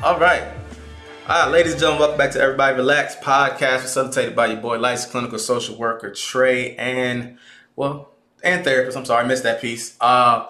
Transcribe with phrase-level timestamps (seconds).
[0.00, 0.44] All right.
[1.28, 4.78] All right, ladies and gentlemen, welcome back to Everybody Relax podcast, facilitated by your boy,
[4.78, 7.36] licensed clinical social worker Trey, and
[7.74, 8.12] well,
[8.44, 8.96] and therapist.
[8.96, 9.96] I'm sorry, I missed that piece.
[10.00, 10.46] Uh,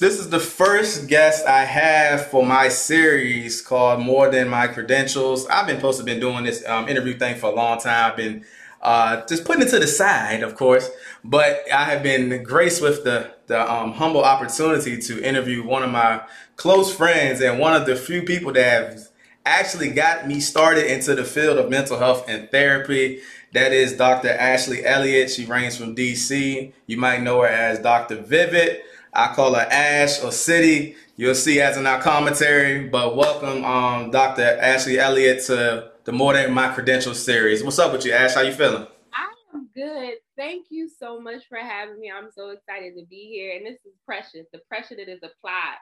[0.00, 5.46] this is the first guest I have for my series called More Than My Credentials.
[5.46, 8.10] I've been supposed to been doing this um, interview thing for a long time.
[8.10, 8.44] I've been
[8.84, 10.90] uh, just putting it to the side, of course,
[11.24, 15.90] but I have been graced with the the um, humble opportunity to interview one of
[15.90, 16.22] my
[16.56, 19.08] close friends and one of the few people that have
[19.44, 23.20] actually got me started into the field of mental health and therapy.
[23.52, 24.30] That is Dr.
[24.30, 25.30] Ashley Elliott.
[25.30, 26.72] She reigns from DC.
[26.86, 28.16] You might know her as Dr.
[28.22, 28.80] Vivid.
[29.12, 30.96] I call her Ash or City.
[31.16, 32.88] You'll see as in our commentary.
[32.88, 34.42] But welcome, um, Dr.
[34.42, 37.64] Ashley Elliott, to the More Than My Credentials series.
[37.64, 38.34] What's up with you, Ash?
[38.34, 38.86] How you feeling?
[39.14, 40.14] I am good.
[40.36, 42.12] Thank you so much for having me.
[42.14, 43.56] I'm so excited to be here.
[43.56, 44.46] And this is precious.
[44.52, 45.76] The pressure that is applied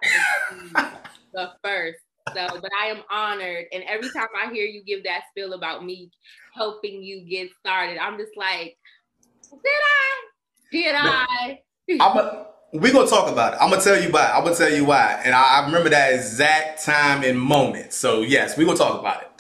[1.34, 1.98] the first.
[2.28, 3.64] So, but I am honored.
[3.72, 6.08] And every time I hear you give that spiel about me
[6.54, 8.76] helping you get started, I'm just like,
[9.50, 10.24] did I?
[10.70, 11.58] Did I?
[12.00, 13.58] I'm a, we gonna talk about it.
[13.60, 14.30] I'm gonna tell you why.
[14.32, 15.20] I'm gonna tell you why.
[15.24, 17.92] And I, I remember that exact time and moment.
[17.92, 19.31] So yes, we're gonna talk about it.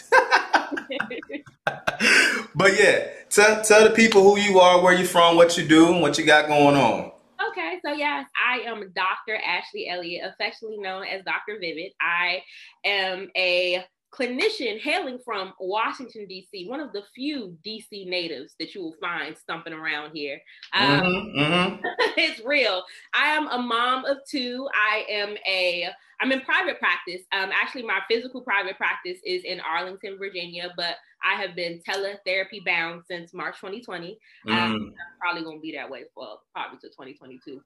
[2.54, 5.92] but yeah, tell tell the people who you are, where you're from, what you do,
[5.92, 7.12] and what you got going on.
[7.50, 9.36] Okay, so yes, I am Dr.
[9.36, 11.58] Ashley Elliott, affectionately known as Dr.
[11.60, 11.92] Vivid.
[12.00, 12.42] I
[12.84, 18.04] am a clinician hailing from Washington, D.C., one of the few D.C.
[18.04, 20.40] natives that you will find stumping around here.
[20.74, 21.86] Um, mm-hmm, mm-hmm.
[22.18, 22.84] it's real.
[23.14, 24.68] I am a mom of two.
[24.74, 25.88] I am a
[26.20, 27.22] I'm in private practice.
[27.32, 32.64] Um, actually, my physical private practice is in Arlington, Virginia, but I have been teletherapy
[32.64, 34.18] bound since March 2020.
[34.48, 34.74] Um, mm.
[34.76, 37.60] I'm probably gonna be that way for probably to 2022.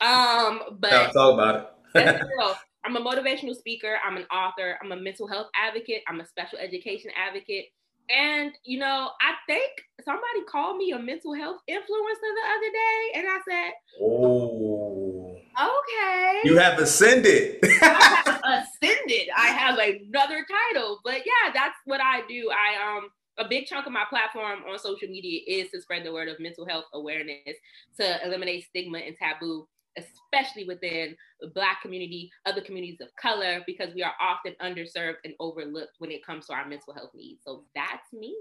[0.00, 2.56] Um, but talk about it.
[2.84, 3.96] I'm a motivational speaker.
[4.04, 4.78] I'm an author.
[4.82, 6.02] I'm a mental health advocate.
[6.08, 7.66] I'm a special education advocate.
[8.10, 9.70] And you know, I think
[10.04, 11.80] somebody called me a mental health influencer
[12.20, 17.60] the other day, and I said, "Oh, okay." You have ascended.
[17.64, 18.40] I have
[18.82, 19.28] ascended.
[19.34, 22.50] I have another title, but yeah, that's what I do.
[22.50, 23.08] I um
[23.38, 26.38] a big chunk of my platform on social media is to spread the word of
[26.38, 27.56] mental health awareness,
[27.98, 33.94] to eliminate stigma and taboo especially within the Black community, other communities of color, because
[33.94, 37.42] we are often underserved and overlooked when it comes to our mental health needs.
[37.44, 38.34] So that's me.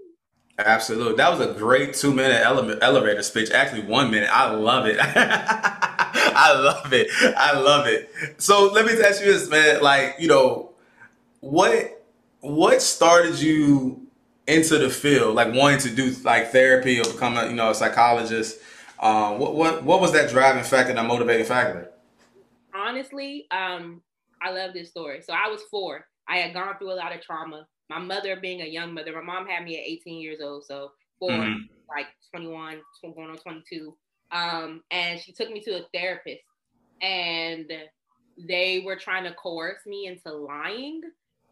[0.59, 1.15] Absolutely.
[1.15, 3.49] That was a great two minute ele- elevator speech.
[3.51, 4.29] Actually, one minute.
[4.31, 4.97] I love it.
[4.99, 7.07] I love it.
[7.35, 8.11] I love it.
[8.37, 9.81] So let me ask you this, man.
[9.81, 10.71] Like, you know,
[11.39, 12.03] what
[12.41, 14.05] what started you
[14.45, 17.75] into the field, like wanting to do like therapy or become a you know a
[17.75, 18.59] psychologist?
[19.03, 21.91] Um, what what what was that driving factor, that motivating factor?
[22.73, 24.01] Honestly, um,
[24.41, 25.21] I love this story.
[25.21, 26.05] So I was four.
[26.27, 27.67] I had gone through a lot of trauma.
[27.89, 30.91] My mother, being a young mother, my mom had me at 18 years old, so
[31.19, 31.59] 4 mm-hmm.
[31.89, 32.79] like 21,
[33.13, 33.93] going on 22.
[34.31, 36.41] Um, and she took me to a therapist,
[37.01, 37.69] and
[38.37, 41.01] they were trying to coerce me into lying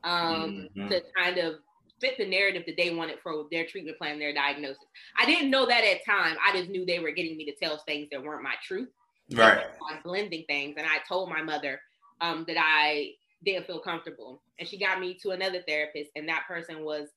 [0.06, 0.88] um, mm-hmm.
[0.88, 1.56] to kind of
[2.02, 4.84] fit the narrative that they wanted for their treatment plan, their diagnosis.
[5.18, 6.36] I didn't know that at time.
[6.46, 8.90] I just knew they were getting me to tell things that weren't my truth.
[9.34, 9.64] Right.
[10.04, 10.76] blending things.
[10.78, 11.80] And I told my mother
[12.20, 13.12] um, that I
[13.46, 14.42] didn't feel comfortable.
[14.60, 17.08] And she got me to another therapist, and that person was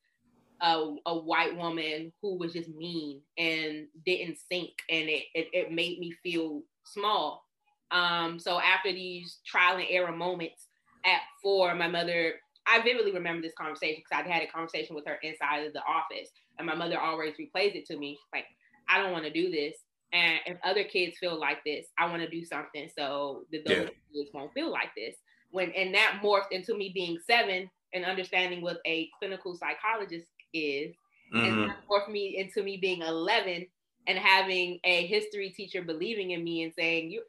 [0.61, 4.71] a, a white woman who was just mean and didn't sink.
[4.91, 7.45] and it, it, it made me feel small.
[7.91, 10.69] Um, so after these trial and error moments
[11.05, 12.35] at four, my mother
[12.67, 15.81] I vividly remember this conversation because I'd had a conversation with her inside of the
[15.81, 18.13] office, and my mother always replays it to me.
[18.13, 18.47] She's like,
[18.89, 19.77] I don't want to do this.
[20.13, 23.77] And if other kids feel like this, I want to do something so that those
[23.77, 23.89] yeah.
[24.15, 25.17] kids won't feel like this.
[25.51, 30.95] When and that morphed into me being seven and understanding what a clinical psychologist is,
[31.35, 31.45] mm-hmm.
[31.45, 33.67] and that morphed me into me being eleven
[34.07, 37.23] and having a history teacher believing in me and saying, "You,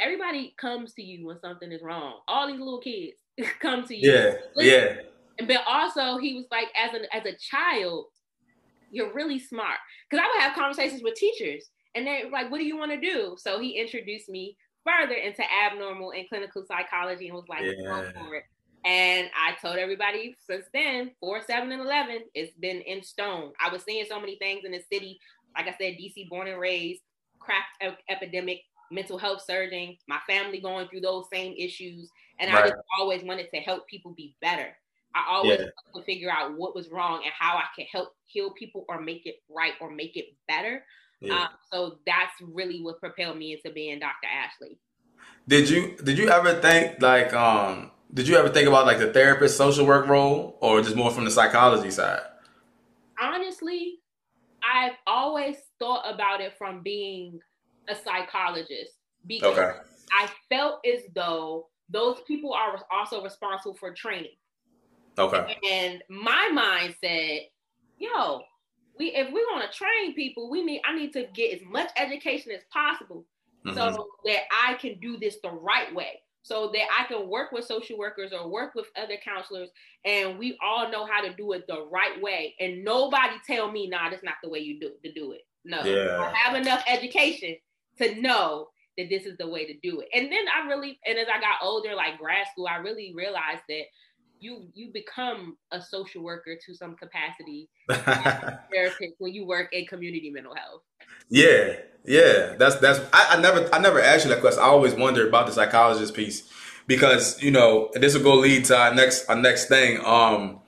[0.00, 2.20] everybody comes to you when something is wrong.
[2.28, 3.18] All these little kids,
[3.60, 4.12] come to you.
[4.12, 4.94] Yeah, yeah.
[5.46, 8.06] But also, he was like, as a as a child,
[8.90, 9.78] you're really smart.
[10.08, 13.00] Because I would have conversations with teachers, and they're like, "What do you want to
[13.00, 17.72] do?" So he introduced me further into abnormal and clinical psychology, and was like, yeah.
[17.84, 18.44] "Go for it."
[18.84, 23.52] And I told everybody since then, four, seven, and eleven, it's been in stone.
[23.64, 25.20] I was seeing so many things in the city.
[25.56, 27.02] Like I said, DC born and raised,
[27.38, 27.66] crack
[28.08, 32.10] epidemic, mental health surging, my family going through those same issues.
[32.40, 32.64] And right.
[32.64, 34.76] I just always wanted to help people be better.
[35.14, 35.66] I always yeah.
[35.94, 39.26] to figure out what was wrong and how I could help heal people or make
[39.26, 40.84] it right or make it better.
[41.20, 41.42] Yeah.
[41.42, 44.28] Um, so that's really what propelled me into being Dr.
[44.32, 44.78] Ashley.
[45.48, 49.12] Did you did you ever think like um did you ever think about like the
[49.12, 52.20] therapist social work role or just more from the psychology side?
[53.20, 53.98] Honestly,
[54.62, 57.40] I've always thought about it from being
[57.88, 58.92] a psychologist
[59.26, 59.78] because okay.
[60.12, 64.36] I felt as though those people are also responsible for training.
[65.18, 65.56] Okay.
[65.70, 67.40] And my mind said,
[67.98, 68.40] yo,
[68.98, 71.90] we if we want to train people, we need I need to get as much
[71.96, 73.24] education as possible
[73.66, 73.76] mm-hmm.
[73.76, 76.20] so that I can do this the right way.
[76.42, 79.68] So that I can work with social workers or work with other counselors
[80.06, 82.54] and we all know how to do it the right way.
[82.58, 85.42] And nobody tell me, nah, that's not the way you do to do it.
[85.64, 85.82] No.
[85.82, 86.32] Yeah.
[86.32, 87.56] I have enough education
[87.98, 90.08] to know that this is the way to do it.
[90.12, 93.62] And then I really, and as I got older, like grad school, I really realized
[93.68, 93.84] that
[94.40, 100.30] you you become a social worker to some capacity therapist when you work in community
[100.30, 100.82] mental health.
[101.28, 101.74] Yeah,
[102.04, 102.54] yeah.
[102.56, 104.62] That's that's I, I never I never asked you that question.
[104.62, 106.48] I always wonder about the psychologist piece
[106.86, 110.00] because, you know, this will go lead to our next our next thing.
[110.04, 110.60] Um,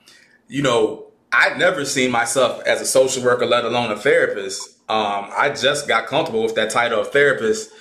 [0.47, 4.69] you know, I'd never seen myself as a social worker, let alone a therapist.
[4.89, 7.71] Um, I just got comfortable with that title of therapist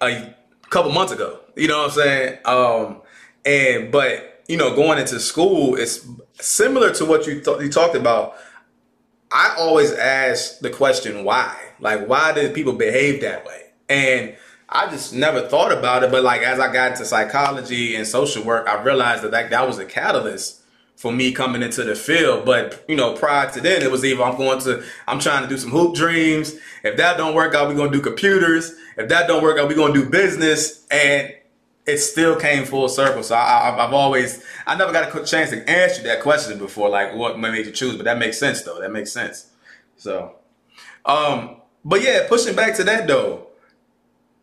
[0.00, 0.34] a
[0.70, 1.40] couple months ago.
[1.54, 2.38] You know what I'm saying?
[2.44, 3.02] Um,
[3.44, 6.06] and but you know, going into school, it's
[6.40, 8.34] similar to what you th- you talked about.
[9.30, 14.36] I always ask the question why, like why did people behave that way, and
[14.68, 16.10] I just never thought about it.
[16.10, 19.66] But like as I got into psychology and social work, I realized that that, that
[19.66, 20.62] was a catalyst
[20.96, 22.44] for me coming into the field.
[22.44, 25.48] But you know, prior to then, it was either I'm going to I'm trying to
[25.48, 26.54] do some hoop dreams.
[26.82, 28.74] If that don't work out, we're gonna do computers.
[28.96, 30.86] If that don't work out, we're gonna do business.
[30.90, 31.34] And
[31.86, 33.22] it still came full circle.
[33.22, 37.14] So I, have always I never got a chance to answer that question before, like
[37.14, 37.96] what made you choose.
[37.96, 38.80] But that makes sense though.
[38.80, 39.50] That makes sense.
[39.96, 40.34] So,
[41.04, 43.46] um, but yeah, pushing back to that though.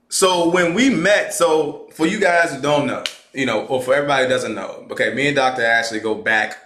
[0.08, 3.04] So when we met, so for you guys who don't know
[3.34, 5.64] you know, or for everybody doesn't know, okay, me and Dr.
[5.64, 6.58] Ashley go back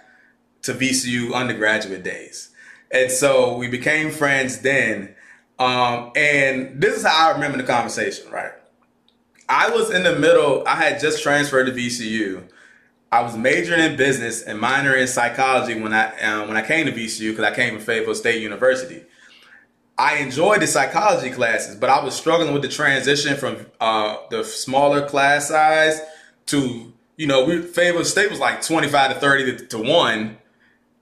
[0.62, 2.50] to VCU undergraduate days.
[2.90, 5.14] And so we became friends then.
[5.58, 8.52] Um, and this is how I remember the conversation, right?
[9.48, 12.44] I was in the middle, I had just transferred to VCU.
[13.10, 16.84] I was majoring in business and minoring in psychology when I um, when I came
[16.84, 19.04] to VCU because I came from Fayetteville State University.
[19.96, 24.44] I enjoyed the psychology classes, but I was struggling with the transition from uh, the
[24.44, 26.00] smaller class size
[26.48, 30.38] to you know we Fayetteville State was like twenty five to thirty to, to one,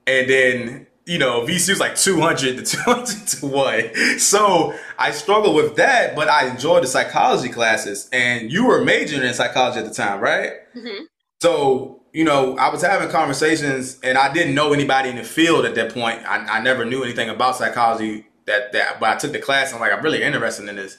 [0.07, 4.19] and then you know VCU was like two hundred to two hundred to one.
[4.19, 8.09] So I struggled with that, but I enjoyed the psychology classes.
[8.13, 10.53] And you were majoring in psychology at the time, right?
[10.77, 11.05] Mm-hmm.
[11.41, 15.67] So you know, I was having conversations, and I didn't know anybody in the field
[15.67, 16.25] at that point.
[16.25, 18.27] I, I never knew anything about psychology.
[18.47, 19.73] That that, but I took the class.
[19.73, 20.97] And I'm like, I'm really interested in this.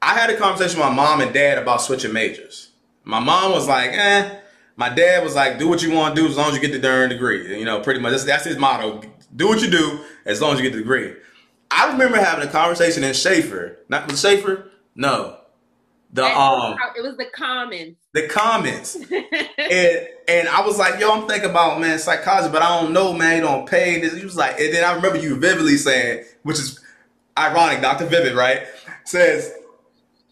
[0.00, 2.70] I had a conversation with my mom and dad about switching majors.
[3.04, 4.38] My mom was like, eh.
[4.76, 6.72] My dad was like, do what you want to do as long as you get
[6.72, 7.58] the darn degree.
[7.58, 9.02] You know, pretty much that's, that's his motto.
[9.36, 11.14] Do what you do as long as you get the degree.
[11.70, 13.78] I remember having a conversation in Shafer.
[13.88, 14.70] Not with Shafer?
[14.94, 15.38] No.
[16.12, 17.96] The um it was the Commons.
[18.12, 18.94] The Commons.
[19.58, 23.12] and and I was like, yo, I'm thinking about man psychology, but I don't know,
[23.12, 24.16] man, you don't pay this.
[24.16, 26.80] He was like, and then I remember you vividly saying, which is
[27.36, 28.06] ironic, Dr.
[28.06, 28.62] Vivid, right?
[29.02, 29.52] Says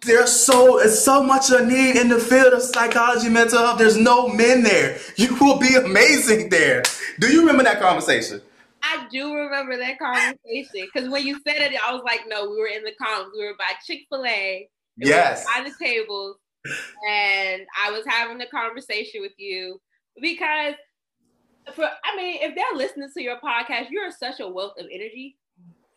[0.04, 3.78] there's so it's so much a need in the field of psychology, mental health.
[3.78, 4.98] There's no men there.
[5.16, 6.82] You will be amazing there.
[7.20, 8.40] Do you remember that conversation?
[8.82, 12.58] I do remember that conversation because when you said it, I was like, no, we
[12.58, 13.28] were in the comms.
[13.32, 14.68] We were by Chick Fil A.
[14.96, 15.46] Yes.
[15.58, 16.36] We the tables,
[17.08, 19.80] and I was having a conversation with you
[20.20, 20.74] because,
[21.74, 25.36] for I mean, if they're listening to your podcast, you're such a wealth of energy.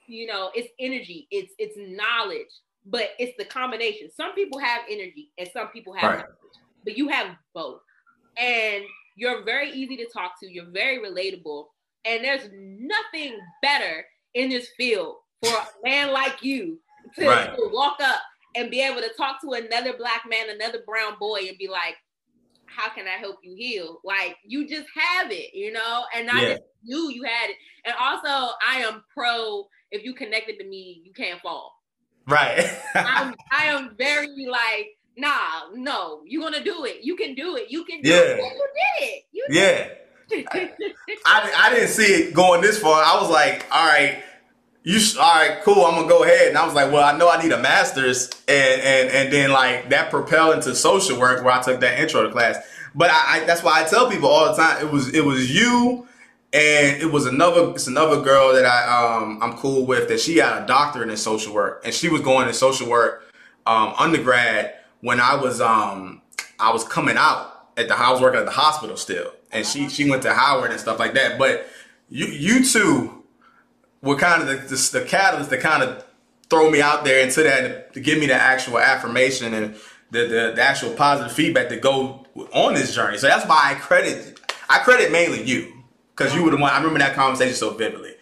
[0.08, 1.28] You know, it's energy.
[1.32, 2.52] It's it's knowledge
[2.86, 4.10] but it's the combination.
[4.16, 6.26] Some people have energy and some people have right.
[6.84, 7.82] but you have both.
[8.38, 8.84] And
[9.16, 11.66] you're very easy to talk to, you're very relatable,
[12.04, 16.80] and there's nothing better in this field for a man like you
[17.18, 17.56] to, right.
[17.56, 18.22] to walk up
[18.56, 21.96] and be able to talk to another black man, another brown boy, and be like,
[22.66, 24.00] how can I help you heal?
[24.04, 26.50] Like you just have it, you know, and I yeah.
[26.50, 27.56] just you, you had it.
[27.86, 29.66] And also, I am pro.
[29.92, 31.75] If you connected to me, you can't fall.
[32.28, 32.70] Right.
[32.96, 37.04] I'm, I am very like, nah, no, you're gonna do it.
[37.04, 37.70] You can do it.
[37.70, 38.16] You can do yeah.
[38.16, 38.38] it.
[38.38, 38.68] You
[39.00, 39.24] did it.
[39.32, 39.70] You did yeah.
[39.88, 40.02] It.
[41.26, 43.04] I, I didn't see it going this far.
[43.04, 44.24] I was like, all right,
[44.84, 45.84] you all right, cool.
[45.84, 46.50] I'm gonna go ahead.
[46.50, 49.52] And I was like, well, I know I need a master's, and and and then
[49.52, 52.58] like that propelled into social work where I took that intro to class.
[52.94, 54.86] But I, I that's why I tell people all the time.
[54.86, 56.08] It was it was you
[56.56, 60.38] and it was another it's another girl that I um I'm cool with that she
[60.38, 63.32] had a doctorate in social work and she was going to social work
[63.66, 66.22] um undergrad when I was um
[66.60, 69.90] I was coming out at the I was working at the hospital still, and she
[69.90, 71.38] she went to Howard and stuff like that.
[71.38, 71.68] But
[72.10, 73.24] you you two
[74.02, 76.06] were kind of the, the, the catalyst to kind of
[76.50, 79.76] throw me out there into that to give me the actual affirmation and
[80.12, 83.18] the, the, the actual positive feedback to go on this journey.
[83.18, 85.75] So that's why I credit I credit mainly you
[86.16, 86.72] because you were the one.
[86.72, 88.14] I remember that conversation so vividly,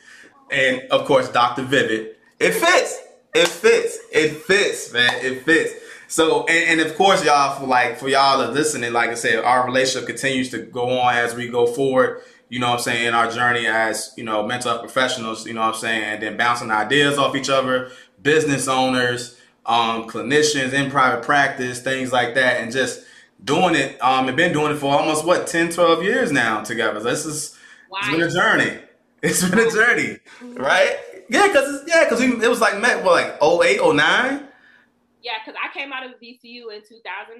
[0.52, 2.16] and of course, Doctor Vivid.
[2.40, 3.00] It fits.
[3.34, 3.98] It fits.
[4.12, 5.14] It fits, man.
[5.24, 5.74] It fits.
[6.08, 9.44] So, and, and, of course, y'all, for like for y'all to listening, like I said,
[9.44, 12.22] our relationship continues to go on as we go forward.
[12.50, 13.08] You know what I'm saying?
[13.08, 15.48] In our journey as you know mental health professionals.
[15.48, 16.04] You know what I'm saying?
[16.04, 22.12] And then bouncing ideas off each other, business owners, um, clinicians in private practice, things
[22.12, 23.04] like that, and just
[23.44, 24.00] doing it.
[24.04, 27.00] Um, and been doing it for almost what 10, 12 years now together.
[27.00, 27.58] This is
[27.94, 28.00] wow.
[28.02, 28.80] it's been a journey.
[29.24, 30.98] It's been a journey, right?
[31.30, 33.96] Yeah, cause yeah, cause it was like met what like 08, 09?
[35.24, 37.40] Yeah, because I came out of VCU in 2009.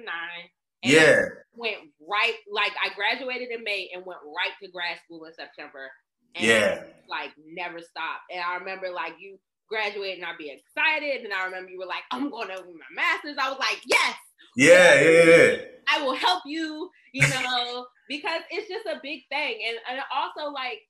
[0.82, 1.26] yeah.
[1.54, 5.90] Went right, like I graduated in May and went right to grad school in September.
[6.34, 6.84] And yeah.
[7.06, 8.32] Like never stopped.
[8.32, 11.22] And I remember like you graduated and I'd be excited.
[11.24, 13.36] And I remember you were like, I'm going over my master's.
[13.38, 14.16] I was like, yes.
[14.56, 15.56] Yeah, yeah, yeah.
[15.88, 19.58] I will help you, you know, because it's just a big thing.
[19.68, 20.80] And, and also like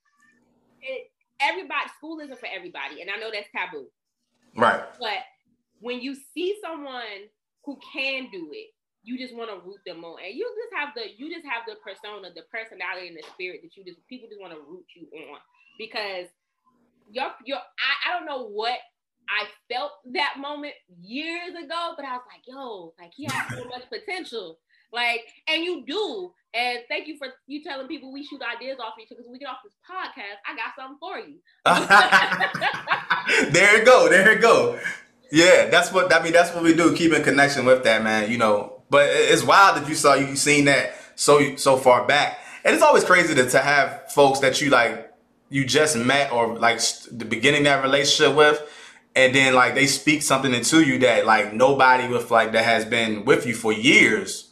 [0.82, 3.00] it, everybody, school isn't for everybody.
[3.00, 3.86] And I know that's taboo.
[4.56, 4.82] Right.
[4.98, 5.24] But
[5.80, 7.28] when you see someone
[7.64, 8.70] who can do it,
[9.04, 11.68] you just want to root them on, and you just have the you just have
[11.68, 14.86] the persona, the personality, and the spirit that you just people just want to root
[14.96, 15.38] you on
[15.78, 16.26] because
[17.10, 18.78] your your I, I don't know what
[19.28, 23.64] I felt that moment years ago, but I was like, yo, like he has so
[23.68, 24.58] much potential.
[24.92, 26.32] Like, and you do.
[26.54, 29.38] And thank you for you telling people we shoot ideas off each other because we
[29.40, 30.38] get off this podcast.
[30.46, 31.40] I got something for you.
[33.52, 34.08] there it go.
[34.08, 34.78] There it go.
[35.32, 36.32] Yeah, that's what I mean.
[36.32, 36.94] That's what we do.
[36.94, 38.30] Keep in connection with that, man.
[38.30, 42.38] You know, but it's wild that you saw you seen that so so far back,
[42.64, 45.12] and it's always crazy to, to have folks that you like
[45.48, 46.78] you just met or like
[47.10, 48.62] the beginning that relationship with,
[49.16, 52.84] and then like they speak something into you that like nobody with like that has
[52.84, 54.43] been with you for years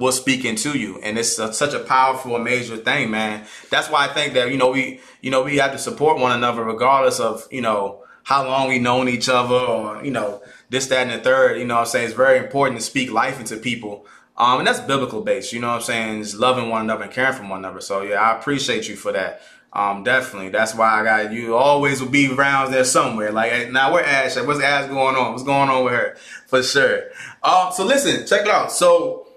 [0.00, 4.08] will speaking to you and it's a, such a powerful major thing man that's why
[4.08, 7.20] i think that you know we you know we have to support one another regardless
[7.20, 11.10] of you know how long we known each other or, you know, this, that, and
[11.10, 11.58] the third.
[11.58, 12.06] You know I'm saying?
[12.06, 14.06] It's very important to speak life into people.
[14.36, 16.20] Um, and that's biblical based, you know what I'm saying?
[16.20, 17.80] It's loving one another and caring for one another.
[17.80, 19.42] So yeah, I appreciate you for that.
[19.72, 20.48] Um, definitely.
[20.48, 23.32] That's why I got you always will be around there somewhere.
[23.32, 24.46] Like now where Ash at?
[24.46, 25.32] What's Ash going on?
[25.32, 26.16] What's going on with her?
[26.46, 27.02] For sure.
[27.42, 28.72] Um, so listen, check it out.
[28.72, 29.28] So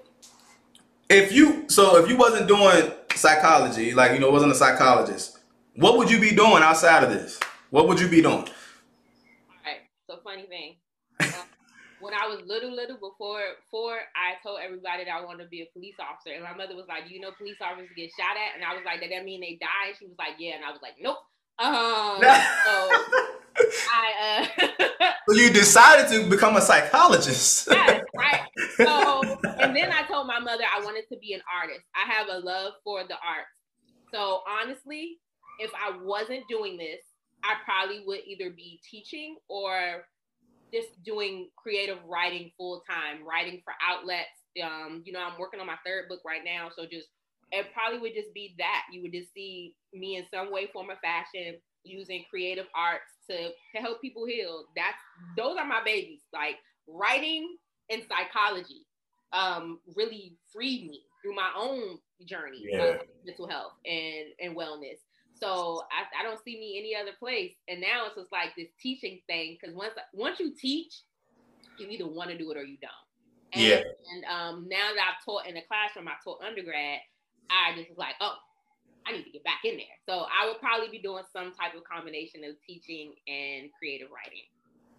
[1.08, 5.38] if you so if you wasn't doing psychology, like you know, wasn't a psychologist,
[5.76, 7.40] what would you be doing outside of this?
[7.70, 8.46] What would you be doing?
[8.46, 9.82] All right.
[10.08, 10.76] So funny thing.
[11.20, 11.26] Uh,
[12.00, 15.62] when I was little, little before, before I told everybody that I wanted to be
[15.62, 18.54] a police officer, and my mother was like, "You know, police officers get shot at,"
[18.54, 20.64] and I was like, "Does that mean they die?" And she was like, "Yeah," and
[20.64, 21.18] I was like, "Nope."
[21.58, 22.90] Um, so
[23.92, 24.46] I.
[24.58, 27.68] Uh, so you decided to become a psychologist.
[27.70, 28.40] yes, right.
[28.76, 29.22] So,
[29.60, 31.84] and then I told my mother I wanted to be an artist.
[31.94, 33.48] I have a love for the arts.
[34.12, 35.18] So honestly,
[35.58, 37.00] if I wasn't doing this,
[37.42, 40.04] I probably would either be teaching or
[40.72, 44.28] just doing creative writing full time, writing for outlets.
[44.62, 47.08] Um, you know, I'm working on my third book right now, so just
[47.54, 50.90] it probably would just be that you would just see me in some way, form,
[50.90, 54.64] or fashion using creative arts to to help people heal.
[54.76, 54.96] That's
[55.36, 56.22] those are my babies.
[56.32, 56.56] Like
[56.88, 57.56] writing
[57.90, 58.86] and psychology
[59.32, 62.82] um, really freed me through my own journey yeah.
[62.82, 64.98] of mental health and and wellness.
[65.40, 67.54] So I, I don't see me any other place.
[67.68, 70.94] And now it's just like this teaching thing because once once you teach,
[71.78, 72.92] you either want to do it or you don't.
[73.52, 73.82] And, yeah.
[74.12, 77.00] And um, now that I've taught in the classroom, I taught undergrad.
[77.50, 78.36] I just was like, oh,
[79.06, 79.96] I need to get back in there.
[80.08, 84.44] So I would probably be doing some type of combination of teaching and creative writing.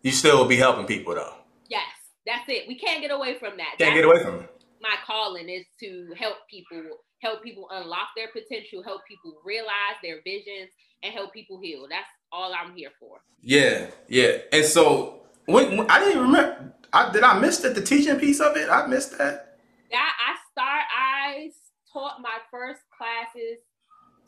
[0.03, 1.35] You still will be helping people though.
[1.67, 1.89] Yes,
[2.25, 2.67] that's it.
[2.67, 3.77] We can't get away from that.
[3.77, 4.51] Can't that's get away from it.
[4.81, 6.83] My calling is to help people
[7.19, 10.69] help people unlock their potential, help people realize their visions,
[11.01, 11.87] and help people heal.
[11.89, 13.17] That's all I'm here for.
[13.41, 14.37] Yeah, yeah.
[14.51, 18.39] And so when, when I didn't remember, I, did I miss that the teaching piece
[18.39, 18.69] of it?
[18.69, 19.57] I missed that.
[19.91, 20.83] That I start.
[20.95, 21.51] I
[21.95, 23.63] taught my first classes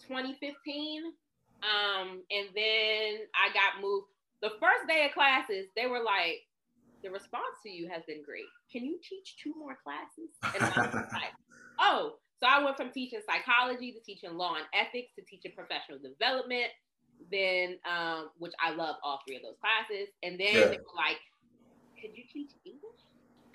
[0.07, 1.03] 2015,
[1.59, 4.07] um, and then I got moved.
[4.41, 6.47] The first day of classes, they were like,
[7.03, 8.47] "The response to you has been great.
[8.71, 11.35] Can you teach two more classes?" And I was like,
[11.79, 15.97] "Oh." So I went from teaching psychology to teaching law and ethics to teaching professional
[15.97, 16.69] development.
[17.31, 20.13] Then, um, which I love all three of those classes.
[20.21, 20.67] And then yeah.
[20.69, 21.17] they were like,
[21.99, 23.01] "Could you teach English?"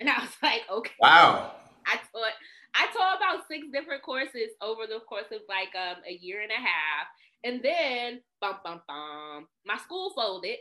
[0.01, 1.53] And I was like, "Okay." Wow.
[1.85, 2.33] I taught
[2.75, 6.51] I taught about six different courses over the course of like um, a year and
[6.51, 7.07] a half.
[7.43, 10.57] And then, bum, bum, bum, my school folded.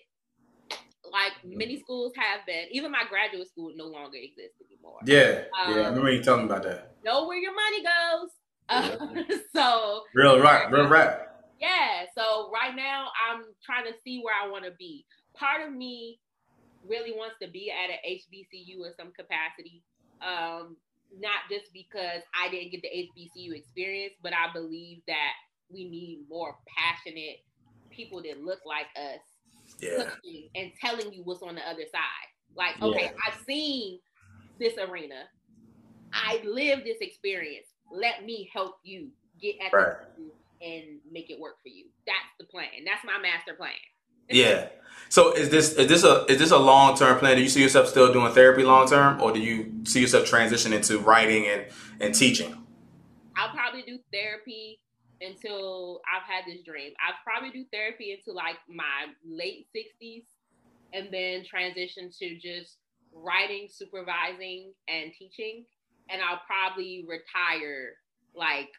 [1.11, 1.59] Like mm-hmm.
[1.59, 4.99] many schools have been, even my graduate school no longer exists anymore.
[5.05, 5.83] Yeah, um, yeah.
[5.83, 6.97] I remember you telling about that.
[7.05, 8.31] Know where your money goes.
[8.69, 11.33] Uh, so real right, real rap.
[11.61, 12.05] Yeah.
[12.17, 15.05] So right now, I'm trying to see where I want to be.
[15.35, 16.19] Part of me
[16.89, 19.83] really wants to be at an HBCU in some capacity.
[20.21, 20.77] Um,
[21.19, 25.33] not just because I didn't get the HBCU experience, but I believe that
[25.71, 27.39] we need more passionate
[27.91, 29.21] people that look like us
[29.81, 30.05] yeah.
[30.55, 32.29] and telling you what's on the other side.
[32.57, 33.19] Like, okay, yeah.
[33.27, 33.99] I've seen
[34.59, 35.25] this arena.
[36.13, 37.67] I lived this experience.
[37.91, 39.09] Let me help you
[39.41, 39.97] get at right.
[40.61, 41.87] and make it work for you.
[42.07, 42.69] That's the plan.
[42.87, 43.73] That's my master plan.
[44.33, 44.69] Yeah.
[45.09, 47.37] So is this is this a is this a long term plan?
[47.37, 50.73] Do you see yourself still doing therapy long term, or do you see yourself transition
[50.73, 51.67] into writing and
[52.01, 52.57] and teaching?
[53.37, 54.79] I'll probably do therapy
[55.21, 56.93] until I've had this dream.
[57.07, 60.25] I'll probably do therapy until like my late 60s
[60.93, 62.79] and then transition to just
[63.13, 65.65] writing, supervising, and teaching.
[66.11, 67.95] And I'll probably retire
[68.35, 68.71] like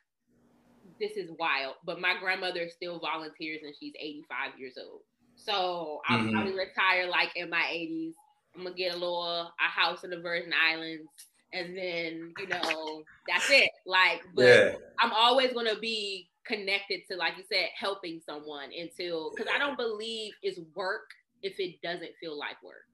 [1.00, 5.02] this is wild, but my grandmother still volunteers and she's 85 years old.
[5.46, 6.32] So I'll mm-hmm.
[6.32, 8.14] probably retire like in my 80s.
[8.56, 11.10] I'm gonna get a little a house in the Virgin Islands
[11.54, 14.72] and then you know that's it like but yeah.
[15.00, 19.58] i'm always going to be connected to, like you said, helping someone until because I
[19.58, 21.10] don't believe it's work
[21.42, 22.86] if it doesn't feel like work.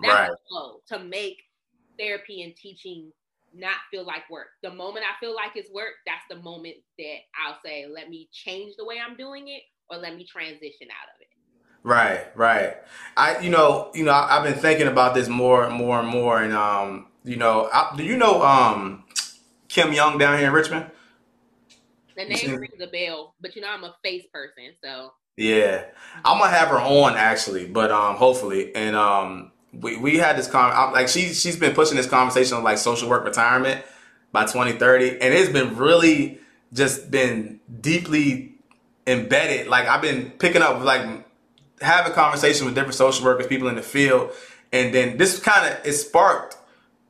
[0.00, 0.38] That's right.
[0.50, 1.42] goal to make
[1.98, 3.12] therapy and teaching
[3.54, 4.48] not feel like work.
[4.62, 8.28] The moment I feel like it's work, that's the moment that I'll say, let me
[8.32, 11.28] change the way I'm doing it or let me transition out of it.
[11.86, 12.78] Right, right.
[13.16, 16.42] I, you know, you know, I've been thinking about this more and more and more,
[16.42, 19.04] and um, you know, I, do you know um,
[19.68, 20.90] Kim Young down here in Richmond?
[22.16, 25.84] The name rings a bell, but you know I'm a face person, so yeah,
[26.24, 30.48] I'm gonna have her on actually, but um, hopefully, and um, we we had this
[30.48, 33.84] con like she she's been pushing this conversation of like social work retirement
[34.32, 36.40] by 2030, and it's been really
[36.72, 38.56] just been deeply
[39.06, 39.68] embedded.
[39.68, 41.25] Like I've been picking up like
[41.80, 44.30] having conversation with different social workers, people in the field,
[44.72, 46.56] and then this kind of it sparked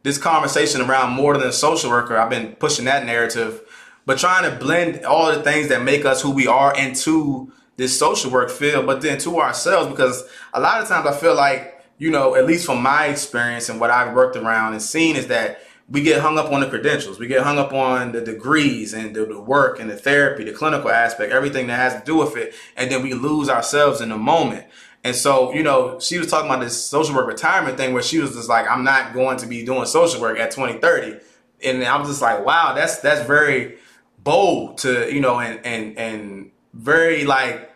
[0.03, 2.17] this conversation around more than a social worker.
[2.17, 3.63] I've been pushing that narrative
[4.07, 7.99] but trying to blend all the things that make us who we are into this
[7.99, 10.25] social work field, but then to ourselves, because
[10.55, 13.81] a lot of times I feel like, you know, at least from my experience and
[13.81, 17.19] what I've worked around and seen is that we get hung up on the credentials.
[17.19, 20.53] We get hung up on the degrees and the, the, work and the therapy, the
[20.53, 22.55] clinical aspect, everything that has to do with it.
[22.77, 24.67] And then we lose ourselves in the moment.
[25.05, 28.19] And so, you know, she was talking about this social work retirement thing where she
[28.19, 31.21] was just like, I'm not going to be doing social work at 2030.
[31.65, 33.79] And I was just like, wow, that's, that's very,
[34.27, 37.73] bold to you know and and and very like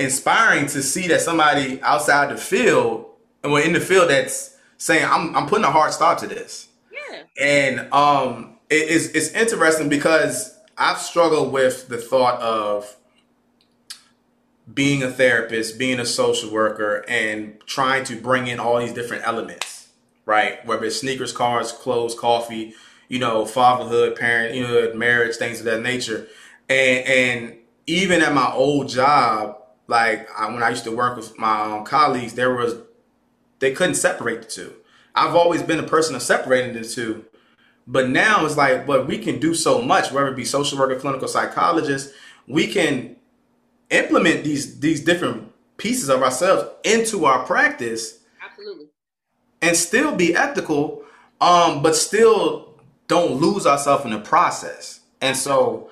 [0.00, 3.06] inspiring to see that somebody outside the field
[3.42, 6.68] and well in the field that's saying I'm I'm putting a hard stop to this.
[7.36, 7.44] Yeah.
[7.44, 12.96] And um it is it's interesting because I've struggled with the thought of
[14.72, 19.26] being a therapist, being a social worker, and trying to bring in all these different
[19.26, 19.88] elements,
[20.24, 20.64] right?
[20.66, 22.74] Whether it's sneakers, cars, clothes, coffee,
[23.08, 26.26] you know, fatherhood, parenthood, marriage, things of that nature.
[26.68, 31.38] And and even at my old job, like I, when I used to work with
[31.38, 32.76] my um, colleagues, there was
[33.58, 34.74] they couldn't separate the two.
[35.14, 37.24] I've always been a person of separating the two,
[37.86, 40.98] but now it's like, but we can do so much, whether it be social worker,
[40.98, 42.12] clinical psychologist,
[42.46, 43.16] we can
[43.90, 48.18] implement these these different pieces of ourselves into our practice.
[48.44, 48.86] Absolutely.
[49.62, 51.04] And still be ethical,
[51.40, 52.74] um, but still
[53.08, 55.00] don't lose ourselves in the process.
[55.20, 55.90] And so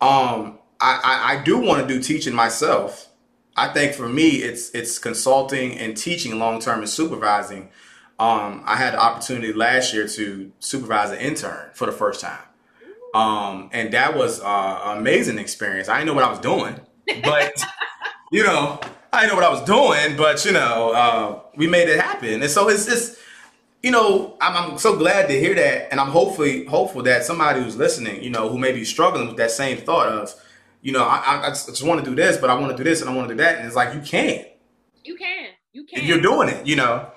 [0.00, 3.08] um, I, I, I do want to do teaching myself.
[3.56, 7.70] I think for me, it's it's consulting and teaching long term and supervising.
[8.20, 12.42] Um, I had the opportunity last year to supervise an intern for the first time,
[13.14, 15.88] um, and that was uh, an amazing experience.
[15.88, 16.78] I didn't know what I was doing,
[17.24, 17.64] but
[18.30, 18.78] you know,
[19.10, 22.42] I didn't know what I was doing, but you know, uh, we made it happen.
[22.42, 23.16] And so it's just
[23.82, 27.62] you know, I'm, I'm, so glad to hear that, and I'm hopefully hopeful that somebody
[27.62, 30.34] who's listening, you know, who may be struggling with that same thought of,
[30.82, 33.00] you know, I, I just want to do this, but I want to do this
[33.00, 34.44] and I want to do that, and it's like you can.
[35.04, 35.46] You can.
[35.72, 36.00] You can.
[36.00, 37.10] If you're doing it, you know.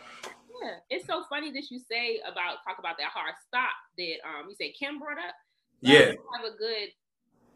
[0.90, 4.56] It's so funny that you say about talk about that hard stop that um you
[4.56, 5.36] say Kim brought up.
[5.82, 6.14] Yeah.
[6.14, 6.90] I have a good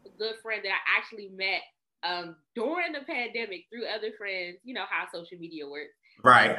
[0.06, 1.62] a good friend that I actually met
[2.02, 4.58] um during the pandemic through other friends.
[4.64, 5.94] You know how social media works.
[6.22, 6.58] Right.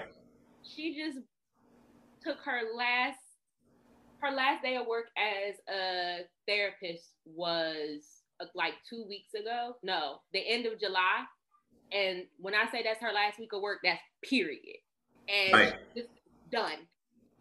[0.64, 1.20] She just
[2.24, 3.20] took her last
[4.22, 8.02] her last day of work as a therapist was
[8.42, 9.76] uh, like two weeks ago.
[9.84, 11.24] No, the end of July.
[11.92, 14.78] And when I say that's her last week of work, that's period.
[15.28, 15.74] And Right.
[15.96, 16.10] just
[16.52, 16.88] done.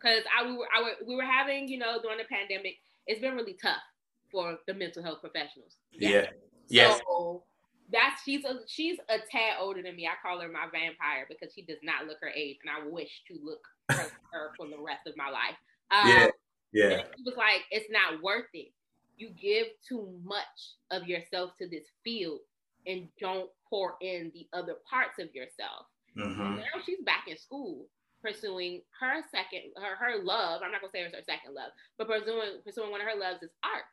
[0.03, 3.21] Cause I we were I were, we were having you know during the pandemic, it's
[3.21, 3.83] been really tough
[4.31, 5.77] for the mental health professionals.
[5.91, 6.27] Yeah.
[6.69, 7.01] Yes.
[7.07, 7.43] So
[7.91, 10.07] that's she's a she's a tad older than me.
[10.07, 13.23] I call her my vampire because she does not look her age, and I wish
[13.29, 15.57] to look her, her for the rest of my life.
[15.91, 16.29] Um, Yeah.
[16.73, 17.03] Yeah.
[17.17, 18.73] She was like, it's not worth it.
[19.17, 22.41] You give too much of yourself to this field
[22.87, 25.87] and don't pour in the other parts of yourself.
[26.15, 27.87] hmm Now she's back in school
[28.23, 30.63] pursuing her second her her love.
[30.65, 33.43] I'm not gonna say it's her second love, but pursuing pursuing one of her loves
[33.43, 33.85] is art.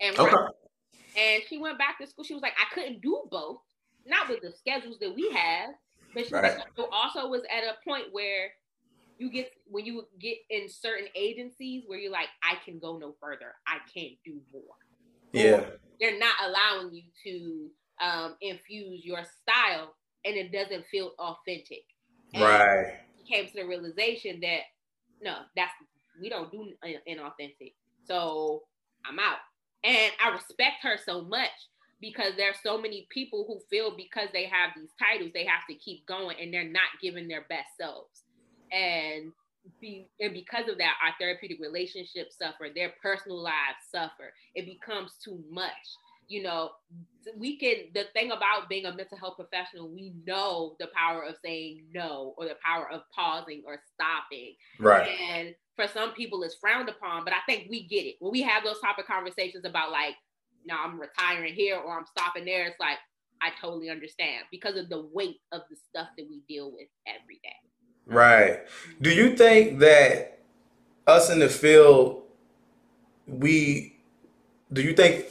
[0.00, 0.52] And Okay.
[1.16, 2.24] And she went back to school.
[2.24, 3.60] She was like, I couldn't do both,
[4.06, 5.70] not with the schedules that we have.
[6.14, 6.56] But she Right.
[6.92, 8.52] also was at a point where
[9.18, 13.14] you get when you get in certain agencies where you're like, I can go no
[13.20, 13.54] further.
[13.66, 14.62] I can't do more.
[15.32, 15.64] Yeah.
[16.00, 17.70] They're not allowing you to
[18.04, 21.84] um, infuse your style, and it doesn't feel authentic.
[22.32, 23.00] And Right.
[23.30, 24.60] Came to the realization that
[25.22, 25.72] no, that's
[26.20, 27.74] we don't do in- inauthentic.
[28.04, 28.62] So
[29.06, 29.38] I'm out,
[29.84, 31.50] and I respect her so much
[32.00, 35.74] because there's so many people who feel because they have these titles they have to
[35.74, 38.24] keep going and they're not giving their best selves.
[38.72, 39.32] And
[39.80, 44.32] be and because of that our therapeutic relationships suffer their personal lives suffer.
[44.54, 45.72] It becomes too much
[46.30, 46.70] you know
[47.36, 51.34] we can the thing about being a mental health professional we know the power of
[51.44, 55.08] saying no or the power of pausing or stopping Right.
[55.30, 58.42] and for some people it's frowned upon but i think we get it when we
[58.42, 60.14] have those type of conversations about like
[60.64, 62.98] no i'm retiring here or i'm stopping there it's like
[63.42, 67.40] i totally understand because of the weight of the stuff that we deal with every
[67.42, 67.56] day
[68.06, 68.60] Right.
[69.00, 70.40] Do you think that
[71.06, 72.24] us in the field,
[73.26, 74.00] we,
[74.72, 75.26] do you think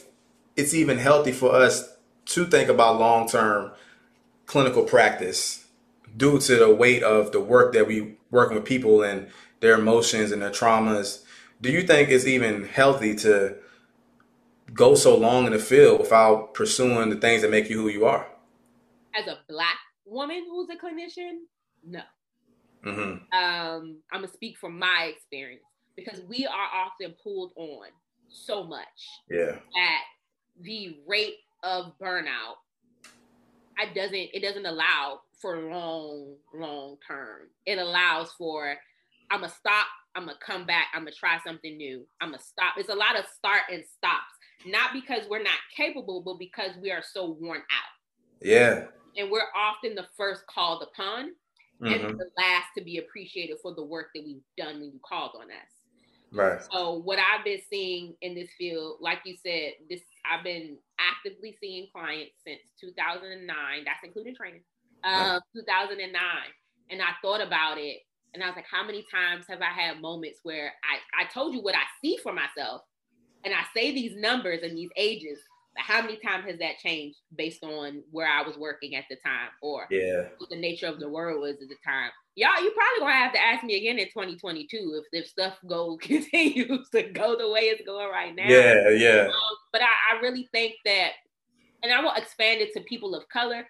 [0.59, 1.95] it's even healthy for us
[2.25, 3.71] to think about long term
[4.45, 5.65] clinical practice
[6.15, 9.27] due to the weight of the work that we working with people and
[9.61, 11.23] their emotions and their traumas?
[11.61, 13.57] Do you think it's even healthy to
[14.73, 18.05] go so long in the field without pursuing the things that make you who you
[18.05, 18.27] are?
[19.15, 21.39] as a black woman who's a clinician
[21.85, 22.01] no
[22.83, 25.63] hmm um i'm gonna speak from my experience
[25.95, 27.87] because we are often pulled on
[28.29, 28.87] so much
[29.29, 29.55] Yeah.
[29.75, 30.01] at
[30.61, 32.55] the rate of burnout
[33.81, 37.47] it doesn't it doesn't allow for long long term.
[37.65, 38.75] It allows for
[39.31, 42.05] i'm gonna stop i'm gonna come back i'm gonna try something new.
[42.21, 42.73] I'm gonna stop.
[42.77, 44.33] It's a lot of start and stops.
[44.65, 48.41] Not because we're not capable but because we are so worn out.
[48.41, 48.85] Yeah.
[49.17, 51.31] and we're often the first called upon
[51.79, 54.99] hmm and the last to be appreciated for the work that we've done when you
[55.07, 55.78] called on us
[56.31, 56.61] Right.
[56.71, 61.57] so what I've been seeing in this field, like you said, this I've been actively
[61.59, 63.47] seeing clients since 2009.
[63.85, 64.61] That's including training.
[65.03, 66.11] Uh, 2009,
[66.89, 67.99] and I thought about it,
[68.33, 71.53] and I was like, how many times have I had moments where I I told
[71.53, 72.81] you what I see for myself,
[73.45, 75.39] and I say these numbers and these ages,
[75.79, 79.49] how many times has that changed based on where I was working at the time
[79.61, 80.25] or Yeah.
[80.37, 82.11] what the nature of the world was at the time.
[82.35, 85.97] Y'all, you probably gonna have to ask me again in 2022 if, if stuff go
[86.01, 88.47] continues to go the way it's going right now.
[88.47, 88.89] Yeah.
[88.89, 89.27] Yeah.
[89.27, 91.11] Um, but I, I really think that,
[91.83, 93.67] and I will expand it to people of color,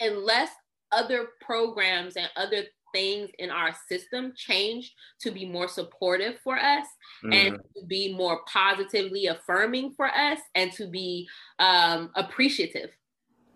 [0.00, 0.50] unless
[0.92, 6.86] other programs and other things in our system changed to be more supportive for us
[7.32, 7.58] and Mhm.
[7.76, 12.90] to be more positively affirming for us and to be um, appreciative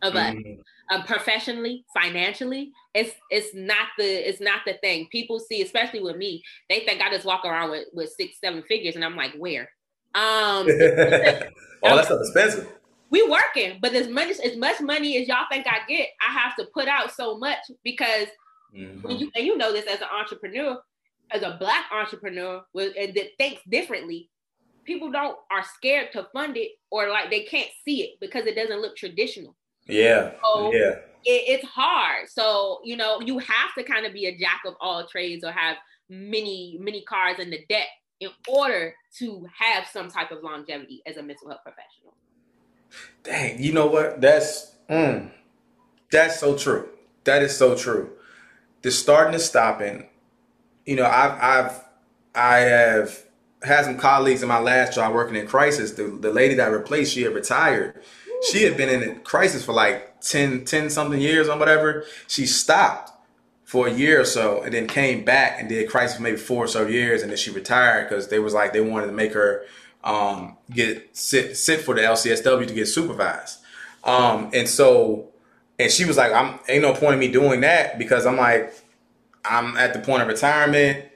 [0.02, 0.60] of us Mhm.
[0.90, 5.08] um, professionally, financially, it's it's not the it's not the thing.
[5.10, 8.62] People see, especially with me, they think I just walk around with, with six, seven
[8.68, 9.70] figures, and I'm like, where?
[10.14, 10.66] Um,
[11.82, 12.68] oh, that's expensive.
[13.10, 16.54] we working, but as much as much money as y'all think I get, I have
[16.56, 18.26] to put out so much because
[18.74, 19.02] Mhm.
[19.02, 20.80] when you and you know this as an entrepreneur,
[21.30, 24.30] as a black entrepreneur with and that thinks differently,
[24.84, 28.54] people don't are scared to fund it or like they can't see it because it
[28.54, 29.56] doesn't look traditional.
[29.86, 30.32] Yeah.
[30.42, 30.98] So- Yeah.
[31.24, 32.28] it, it's hard.
[32.28, 35.52] So, you know, you have to kind of be a jack of all trades or
[35.52, 35.76] have
[36.08, 37.88] many, many cards in the deck
[38.20, 42.14] in order to have some type of longevity as a mental health professional.
[43.22, 44.20] Dang, you know what?
[44.20, 45.30] That's mm,
[46.10, 46.90] that's so true.
[47.24, 48.16] That is so true.
[48.84, 50.04] The starting and stopping.
[50.84, 51.84] You know, I've I've
[52.34, 53.24] I have
[53.62, 55.92] had some colleagues in my last job working in crisis.
[55.92, 57.98] The the lady that I replaced, she had retired.
[58.50, 62.04] She had been in crisis for like 10, 10 something years or whatever.
[62.26, 63.10] She stopped
[63.64, 66.66] for a year or so, and then came back and did crisis for maybe four
[66.66, 69.32] or so years, and then she retired because they was like they wanted to make
[69.32, 69.64] her
[70.02, 73.60] um, get sit sit for the LCSW to get supervised.
[74.04, 75.30] Um, and so,
[75.78, 78.74] and she was like, "I'm ain't no point in me doing that because I'm like,
[79.44, 81.06] I'm at the point of retirement.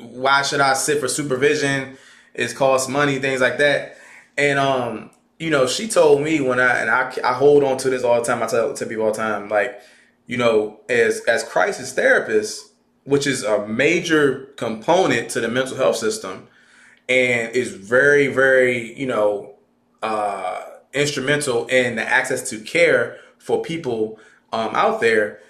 [0.00, 1.96] Why should I sit for supervision?
[2.34, 3.96] It costs money, things like that."
[4.38, 5.10] And um,
[5.40, 8.20] you know, she told me when I and I, I hold on to this all
[8.20, 8.42] the time.
[8.42, 9.80] I tell, tell people all the time, like,
[10.26, 12.60] you know, as as crisis therapists,
[13.04, 16.46] which is a major component to the mental health system,
[17.08, 19.54] and is very, very, you know,
[20.02, 24.20] uh, instrumental in the access to care for people
[24.52, 25.40] um, out there.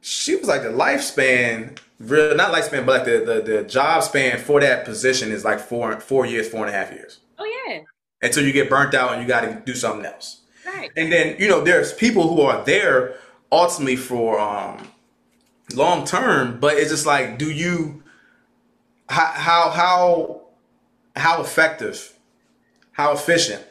[0.00, 4.38] She was like the lifespan, real not lifespan, but like the, the the job span
[4.38, 7.20] for that position is like four four years, four and a half years.
[7.38, 7.80] Oh yeah.
[8.22, 10.40] Until you get burnt out and you got to do something else.
[10.66, 10.90] Right.
[10.96, 13.14] And then you know there's people who are there
[13.52, 14.88] ultimately for um,
[15.74, 18.02] long term, but it's just like, do you
[19.08, 20.40] how how how
[21.16, 22.16] how effective,
[22.92, 23.64] how efficient,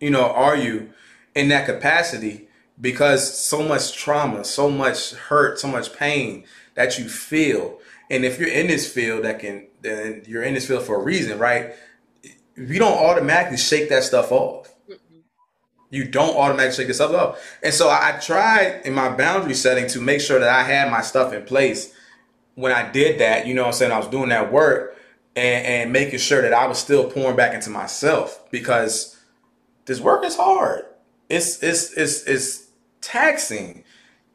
[0.00, 0.90] you know, are you
[1.34, 2.43] in that capacity?
[2.80, 7.78] Because so much trauma, so much hurt, so much pain that you feel,
[8.10, 11.02] and if you're in this field, that can then you're in this field for a
[11.02, 11.74] reason, right?
[12.56, 15.18] You don't automatically shake that stuff off mm-hmm.
[15.90, 17.38] you don't automatically shake yourself up.
[17.62, 21.02] And so I tried in my boundary setting to make sure that I had my
[21.02, 21.92] stuff in place
[22.54, 23.46] when I did that.
[23.46, 23.92] You know I'm saying?
[23.92, 24.96] I was doing that work
[25.36, 29.18] and, and making sure that I was still pouring back into myself because
[29.86, 30.84] this work is hard.
[31.28, 32.63] It's it's it's it's
[33.04, 33.84] taxing.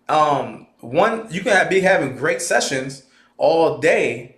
[0.08, 3.04] Um, one you can be having great sessions
[3.38, 4.38] all day,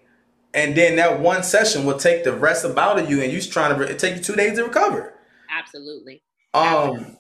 [0.54, 3.78] and then that one session will take the rest about of you, and you're trying
[3.78, 5.14] to take you two days to recover.
[5.50, 6.22] Absolutely.
[6.54, 7.18] Um,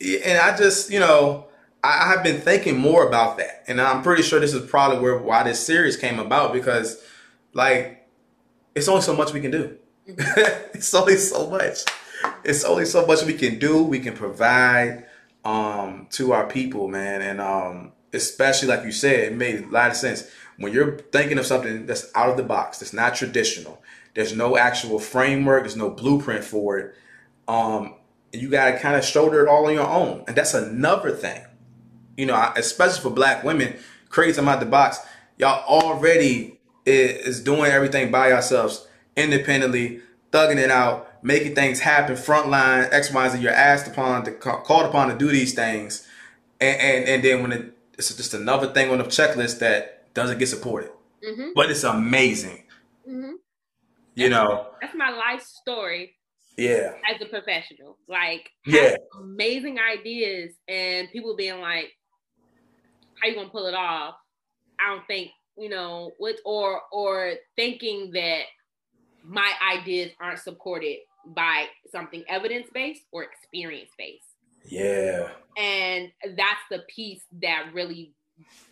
[0.00, 1.46] and I just, you know,
[1.82, 5.18] I have been thinking more about that, and I'm pretty sure this is probably where
[5.18, 7.02] why this series came about because,
[7.52, 8.06] like,
[8.74, 9.76] it's only so much we can do.
[10.06, 11.78] it's only so much.
[12.42, 13.82] It's only so much we can do.
[13.82, 15.06] We can provide
[15.44, 19.90] um, to our people, man, and um, especially like you said, it made a lot
[19.90, 23.82] of sense when you're thinking of something that's out of the box, that's not traditional.
[24.14, 25.64] There's no actual framework.
[25.64, 26.94] There's no blueprint for it.
[27.48, 27.94] Um,
[28.32, 30.24] and you got to kind of shoulder it all on your own.
[30.26, 31.44] And that's another thing,
[32.16, 33.76] you know, especially for black women,
[34.10, 35.00] them out the box.
[35.38, 42.92] Y'all already is doing everything by yourselves independently, thugging it out, making things happen, frontline,
[42.92, 43.40] X, Y, Z.
[43.40, 46.06] You're asked upon to called upon to do these things,
[46.60, 50.38] and and, and then when it, it's just another thing on the checklist that doesn't
[50.38, 50.92] get supported,
[51.26, 51.48] mm-hmm.
[51.56, 52.64] but it's amazing.
[53.08, 53.32] Mm-hmm.
[54.14, 56.14] You know, that's my life story
[56.56, 56.92] yeah.
[57.12, 57.98] As a professional.
[58.08, 58.94] Like yeah.
[59.20, 61.92] amazing ideas and people being like,
[63.20, 64.14] How you gonna pull it off?
[64.78, 68.42] I don't think, you know, what or or thinking that
[69.24, 74.24] my ideas aren't supported by something evidence based or experience based.
[74.66, 75.28] Yeah.
[75.56, 78.14] And that's the piece that really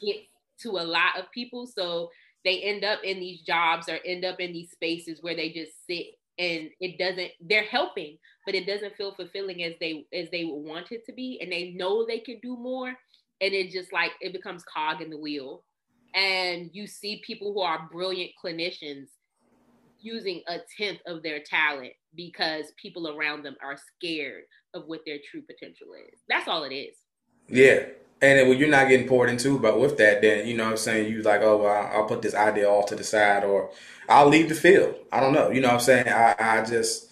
[0.01, 0.27] gets
[0.61, 1.67] to a lot of people.
[1.67, 2.11] So
[2.45, 5.73] they end up in these jobs or end up in these spaces where they just
[5.89, 6.07] sit
[6.39, 10.91] and it doesn't they're helping but it doesn't feel fulfilling as they as they want
[10.91, 14.33] it to be and they know they can do more and it just like it
[14.33, 15.63] becomes cog in the wheel
[16.15, 19.09] and you see people who are brilliant clinicians
[20.03, 25.19] using a tenth of their talent because people around them are scared of what their
[25.31, 26.97] true potential is that's all it is
[27.49, 27.85] yeah
[28.23, 30.77] and when you're not getting poured into, but with that, then you know what I'm
[30.77, 33.71] saying you like, oh, well, I'll put this idea off to the side, or
[34.09, 34.95] I'll leave the field.
[35.11, 35.51] I don't know.
[35.51, 36.09] You know what I'm saying?
[36.09, 37.11] I, I just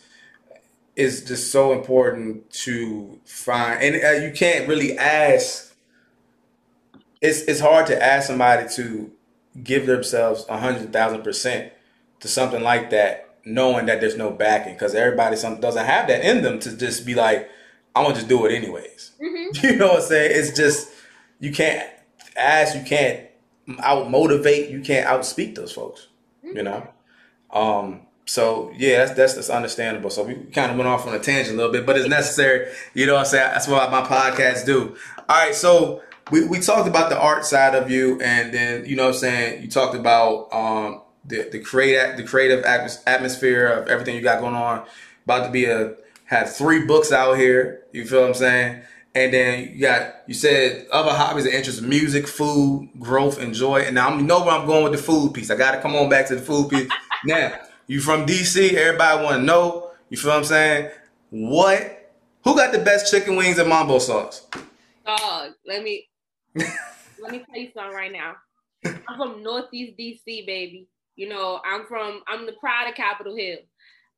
[0.94, 5.74] it's just so important to find, and uh, you can't really ask.
[7.20, 9.10] It's it's hard to ask somebody to
[9.64, 11.72] give themselves a hundred thousand percent
[12.20, 16.24] to something like that, knowing that there's no backing, because everybody some doesn't have that
[16.24, 17.50] in them to just be like,
[17.94, 19.12] I'm gonna just do it anyways.
[19.20, 19.66] Mm-hmm.
[19.66, 20.30] You know what I'm saying?
[20.34, 20.88] It's just
[21.40, 21.86] you can't
[22.36, 23.26] ask, you can't
[23.80, 26.08] out motivate, you can't outspeak those folks.
[26.44, 26.56] Mm-hmm.
[26.56, 26.88] You know,
[27.52, 30.08] um, so yeah, that's, that's that's understandable.
[30.08, 32.72] So we kind of went off on a tangent a little bit, but it's necessary.
[32.94, 33.50] You know what I'm saying?
[33.52, 34.96] That's what my podcasts do.
[35.28, 38.96] All right, so we, we talked about the art side of you, and then you
[38.96, 39.62] know what I'm saying.
[39.62, 44.54] You talked about um, the the create the creative atmosphere of everything you got going
[44.54, 44.86] on.
[45.24, 45.94] About to be a
[46.26, 47.82] have three books out here.
[47.92, 48.82] You feel what I'm saying?
[49.14, 53.80] And then you got you said other hobbies and interests: music, food, growth, and joy.
[53.80, 55.50] And now I know where I'm going with the food piece.
[55.50, 56.88] I got to come on back to the food piece.
[57.24, 57.52] now
[57.86, 58.72] you from DC?
[58.74, 59.90] Everybody want to know.
[60.10, 60.90] You feel what I'm saying?
[61.30, 62.12] What?
[62.44, 64.46] Who got the best chicken wings and mambo sauce?
[65.04, 66.08] Dog, let me
[66.54, 68.36] let me tell you something right now.
[68.84, 70.86] I'm from Northeast DC, baby.
[71.20, 73.58] You know, I'm from I'm the pride of Capitol Hill.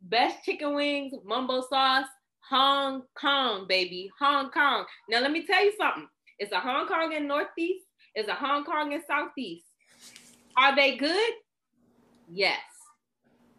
[0.02, 2.06] Best chicken wings, mumbo sauce,
[2.48, 4.08] Hong Kong, baby.
[4.20, 4.84] Hong Kong.
[5.08, 6.06] Now let me tell you something.
[6.38, 9.64] It's a Hong Kong in Northeast, it's a Hong Kong in Southeast.
[10.56, 11.32] Are they good?
[12.30, 12.60] Yes.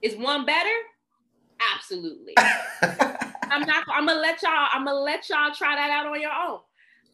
[0.02, 0.70] Is one better?
[1.76, 2.36] Absolutely.
[2.38, 6.32] I'm not I'm gonna let y'all, I'm gonna let y'all try that out on your
[6.32, 6.60] own.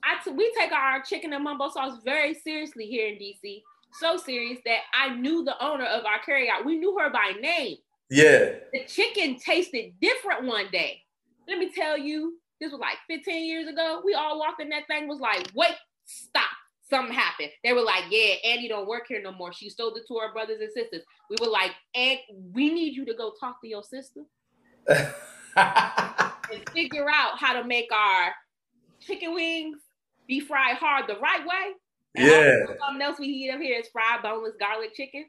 [0.03, 3.63] I t- we take our chicken and mumbo sauce very seriously here in DC.
[3.93, 6.65] So serious that I knew the owner of our carryout.
[6.65, 7.77] We knew her by name.
[8.09, 8.55] Yeah.
[8.73, 11.01] The chicken tasted different one day.
[11.47, 14.01] Let me tell you, this was like 15 years ago.
[14.03, 15.75] We all walked in that thing, was like, wait,
[16.05, 16.43] stop.
[16.89, 17.51] Something happened.
[17.63, 19.53] They were like, yeah, Andy don't work here no more.
[19.53, 21.03] She stole it to her brothers and sisters.
[21.29, 22.17] We were like, and
[22.51, 24.21] we need you to go talk to your sister
[24.87, 28.33] and figure out how to make our
[28.99, 29.77] chicken wings
[30.27, 31.73] be fried hard the right way.
[32.15, 32.65] And Yeah.
[32.85, 35.25] Something else we eat up here is fried boneless garlic chicken.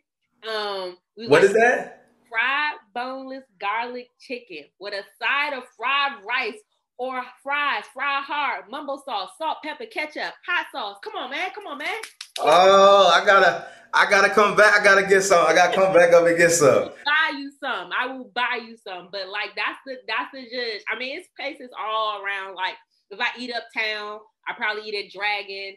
[0.48, 1.96] Um, What is that?
[2.30, 6.60] fried boneless garlic chicken with a side of fried rice
[6.96, 10.98] or fries, fried hard, mumbo sauce, salt, pepper, ketchup, hot sauce.
[11.02, 11.50] Come on, man.
[11.54, 12.00] Come on, man.
[12.38, 14.78] Oh, I gotta, I gotta come back.
[14.80, 15.44] I gotta get some.
[15.46, 16.90] I gotta come back up and get some.
[17.04, 17.90] Buy you some.
[17.98, 19.08] I will buy you some.
[19.10, 20.82] But like that's the that's the judge.
[20.88, 22.54] I mean, it's places all around.
[22.54, 22.74] Like
[23.10, 25.76] if I eat uptown, I probably eat at Dragon.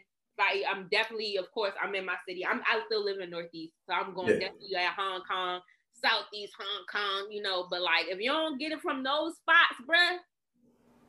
[0.54, 2.44] Eat, I'm definitely, of course, I'm in my city.
[2.44, 4.48] I'm I still live in Northeast, so I'm going Yeah.
[4.48, 5.60] definitely at Hong Kong,
[5.92, 7.28] Southeast Hong Kong.
[7.30, 10.18] You know, but like if you don't get it from those spots, bruh,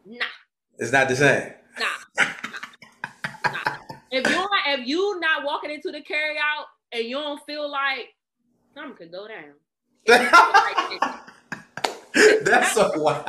[0.06, 0.26] nah.
[0.78, 1.54] It's not the same.
[1.80, 2.26] Nah.
[3.52, 3.78] nah.
[4.12, 7.70] If you not if you not walking into the carry out and you don't feel
[7.70, 8.08] like
[8.74, 9.54] something could go down.
[12.44, 13.26] That's so wild.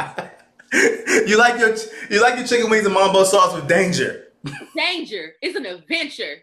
[1.27, 1.75] You like your
[2.11, 4.26] you like your chicken wings and mambo sauce with danger.
[4.77, 5.33] Danger.
[5.43, 6.37] It's an adventure.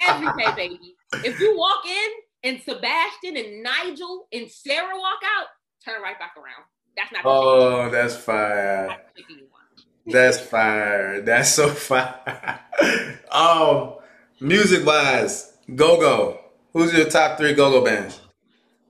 [0.00, 0.94] Every day, baby.
[1.24, 2.10] If you walk in
[2.44, 5.46] and Sebastian and Nigel and Sarah walk out,
[5.84, 6.64] turn right back around.
[6.96, 8.88] That's not Oh, that's fire.
[8.88, 9.64] that's the chicken you want.
[10.06, 11.20] That's fire.
[11.20, 12.60] That's so fire.
[13.30, 14.02] oh,
[14.40, 16.40] music wise, go go.
[16.72, 18.20] Who's your top three go go bands?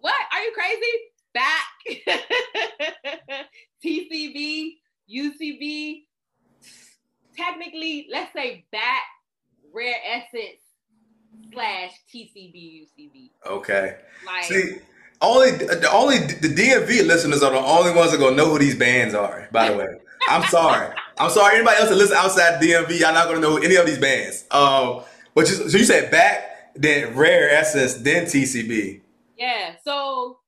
[0.01, 0.15] What?
[0.33, 0.93] Are you crazy?
[1.35, 1.65] Back.
[3.85, 4.73] TCB,
[5.15, 6.06] UCB.
[7.37, 9.03] Technically, let's say back,
[9.73, 10.61] Rare Essence
[11.53, 13.31] slash TCB, UCB.
[13.47, 13.97] Okay.
[14.27, 14.77] Like, See,
[15.21, 18.75] only the only the DMV listeners are the only ones that gonna know who these
[18.77, 19.49] bands are.
[19.53, 19.87] By the way,
[20.29, 20.95] I'm sorry.
[21.19, 21.57] I'm sorry.
[21.57, 24.45] Anybody else that listens outside DMV, y'all not gonna know any of these bands.
[24.51, 25.03] Um,
[25.35, 29.01] but you, so you said back, then Rare Essence, then TCB.
[29.39, 29.75] yeah.
[29.85, 30.39] So,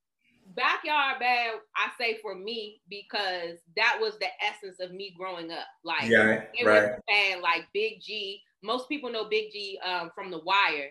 [0.59, 5.65] Backyard Band, I say for me, because that was the essence of me growing up.
[5.83, 6.91] Like, Yeah, it right.
[6.91, 8.41] was fan like Big G.
[8.61, 10.89] Most people know Big G um, from The Wire.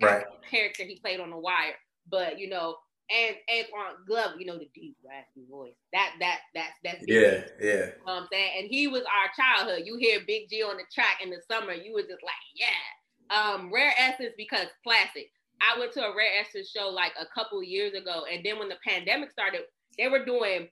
[0.00, 0.24] Right.
[0.48, 1.74] character he played on The Wire,
[2.08, 2.76] but you know,
[3.10, 5.74] and Anwan Glover, you know, the deep raspy voice.
[5.92, 7.14] That that that's that's G.
[7.14, 7.72] Yeah, yeah.
[7.74, 8.50] You know what I'm saying?
[8.58, 9.82] And he was our childhood.
[9.86, 13.36] You hear Big G on the track in the summer, you was just like, yeah.
[13.36, 15.30] Um, Rare Essence because classic.
[15.62, 18.68] I went to a Rare Essence show like a couple years ago, and then when
[18.68, 19.62] the pandemic started,
[19.96, 20.68] they were doing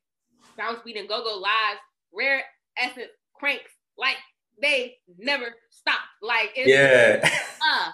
[0.57, 1.81] Bounce Beat and Go Go lives.
[2.13, 2.43] Rare
[2.77, 4.17] Essence cranks like
[4.61, 5.99] they never stopped.
[6.23, 7.29] Like it's Yeah.
[7.71, 7.91] uh.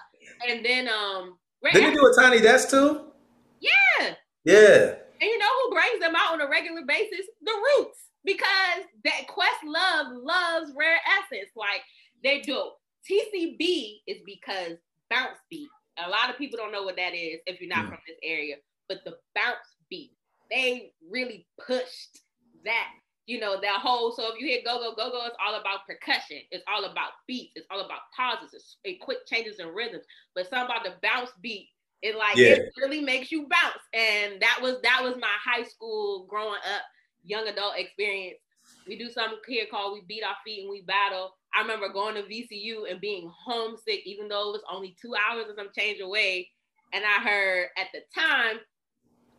[0.47, 3.11] And then um, Rare Essence, you do a Tiny Desk too?
[3.59, 4.15] yeah.
[4.43, 4.95] Yeah.
[5.19, 7.25] And you know who brings them out on a regular basis?
[7.41, 11.51] The Roots, because that Questlove loves Rare Essence.
[11.55, 11.81] Like
[12.23, 12.71] they do.
[13.09, 14.77] TCB is because
[15.09, 15.69] bounce beat.
[16.05, 17.89] A lot of people don't know what that is if you're not Mm.
[17.89, 18.55] from this area,
[18.87, 20.11] but the bounce beat,
[20.49, 22.19] they really pushed
[22.65, 22.89] that.
[23.25, 25.85] You know, that whole, so if you hear go, go, go, go, it's all about
[25.85, 26.37] percussion.
[26.49, 27.53] It's all about beats.
[27.55, 28.53] It's all about pauses.
[28.53, 30.05] It's, it quick changes in rhythms.
[30.33, 31.67] But something about the bounce beat,
[32.01, 32.53] it like Yeah.
[32.53, 33.83] it really makes you bounce.
[33.93, 36.83] And that was that was my high school growing up,
[37.25, 38.39] young adult experience.
[38.87, 41.35] We do something here called we beat our feet and we battle.
[41.57, 45.45] I remember going to VCU and being homesick, even though it was only two hours
[45.49, 46.49] or some change away.
[46.93, 48.57] And I heard at the time,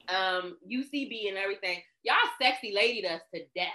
[0.08, 3.68] um, UCB and everything, y'all sexy ladied us to death.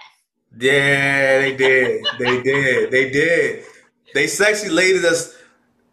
[0.58, 2.04] Yeah, they did.
[2.18, 2.90] They did.
[2.90, 3.64] They did.
[4.12, 5.36] They sexy ladied us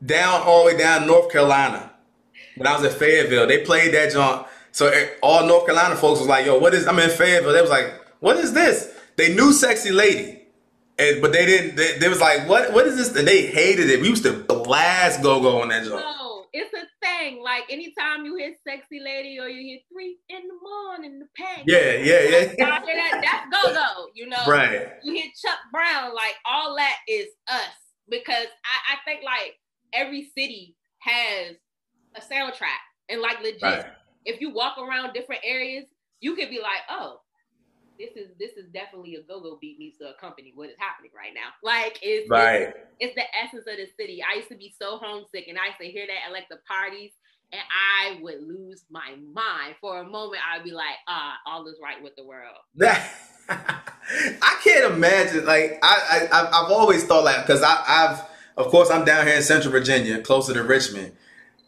[0.06, 1.94] down all the way down North Carolina.
[2.58, 4.48] When I was at Fayetteville, they played that junk.
[4.72, 7.54] So eh, all North Carolina folks was like, "Yo, what is?" I'm in Fayetteville.
[7.54, 10.41] They was like, "What is this?" They knew "Sexy Lady,"
[11.02, 11.76] and, but they didn't.
[11.76, 12.74] They, they was like, "What?
[12.74, 14.02] What is this?" And they hated it.
[14.02, 16.02] We used to blast go go on that junk.
[16.02, 17.42] No, it's a thing.
[17.44, 21.64] Like anytime you hear sexy lady or you hear three in the morning, the pack.
[21.66, 22.46] Yeah, yeah, yeah.
[22.58, 23.22] That?
[23.22, 24.08] That's go go.
[24.14, 24.90] You know, right.
[25.04, 27.76] you hear Chuck Brown, like all that is us
[28.10, 29.56] because I, I think like
[29.94, 31.56] every city has
[32.16, 33.62] a soundtrack and like legit.
[33.62, 33.86] Right.
[34.26, 35.86] If you walk around different areas,
[36.20, 37.22] you could be like, oh,
[38.02, 41.34] this is this is definitely a go-go beat needs to accompany what is happening right
[41.36, 41.54] now.
[41.62, 42.74] Like it's right.
[43.00, 44.22] It's, it's, the essence of the city.
[44.24, 46.58] I used to be so homesick and I used to hear that at like the
[46.68, 47.12] parties
[47.52, 49.76] and I would lose my mind.
[49.82, 52.58] For a moment, I'd be like, ah, all is right with the world.
[53.50, 55.46] I can't imagine.
[55.46, 58.22] Like I, I I've always thought like because I, I've
[58.58, 61.14] of course I'm down here in Central Virginia, closer to Richmond,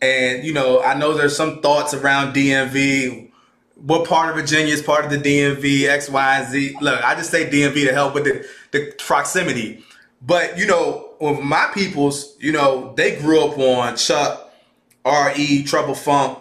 [0.02, 3.33] and you know I know there's some thoughts around DMV
[3.86, 6.78] what part of Virginia is part of the DMV, X, Y, Z.
[6.80, 9.84] Look, I just say DMV to help with the, the proximity.
[10.22, 14.54] But, you know, with my peoples, you know, they grew up on Chuck,
[15.04, 16.40] R.E., Trouble Funk,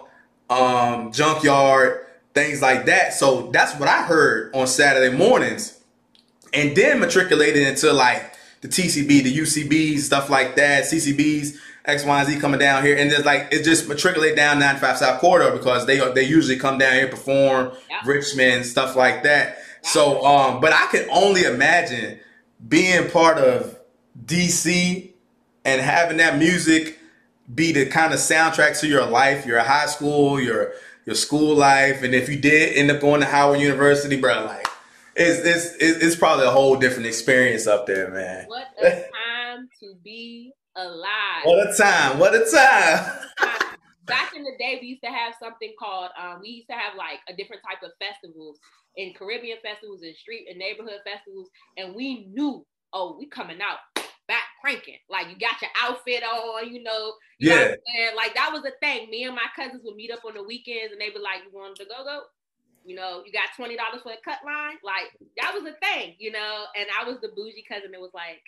[0.51, 3.13] um, Junkyard, things like that.
[3.13, 5.81] So that's what I heard on Saturday mornings.
[6.53, 11.57] And then matriculated into like the TCB, the UCBs, stuff like that, CCBs.
[11.85, 14.99] X, Y, and Z coming down here, and there's like it just matriculate down 95
[14.99, 18.05] South Corridor because they they usually come down here perform yep.
[18.07, 19.49] Richmond stuff like that.
[19.49, 19.57] Yep.
[19.83, 22.21] So, um, but I can only imagine
[22.69, 23.79] being part of
[24.25, 25.11] DC
[25.65, 26.99] and having that music
[27.53, 30.73] be the kind of soundtrack to your life, your high school, your
[31.05, 34.67] your school life, and if you did end up going to Howard University, bro, like
[35.17, 38.47] it's it's it's probably a whole different experience up there, man.
[38.47, 41.45] What a time to be alive.
[41.45, 42.19] What a time!
[42.19, 43.19] What a time!
[44.07, 46.11] Back in the day, we used to have something called.
[46.21, 48.59] Um, we used to have like a different type of festivals
[48.97, 53.79] in Caribbean festivals and street and neighborhood festivals, and we knew, oh, we coming out
[54.29, 54.99] back cranking.
[55.11, 57.15] Like you got your outfit on, you know.
[57.39, 58.11] You yeah.
[58.17, 59.11] Like that was a thing.
[59.11, 61.53] Me and my cousins would meet up on the weekends, and they would like, "You
[61.53, 62.23] want to go go?"
[62.85, 64.79] You know, you got twenty dollars for a cut line.
[64.83, 66.65] Like that was a thing, you know.
[66.79, 67.95] And I was the bougie cousin.
[67.95, 68.43] It was like,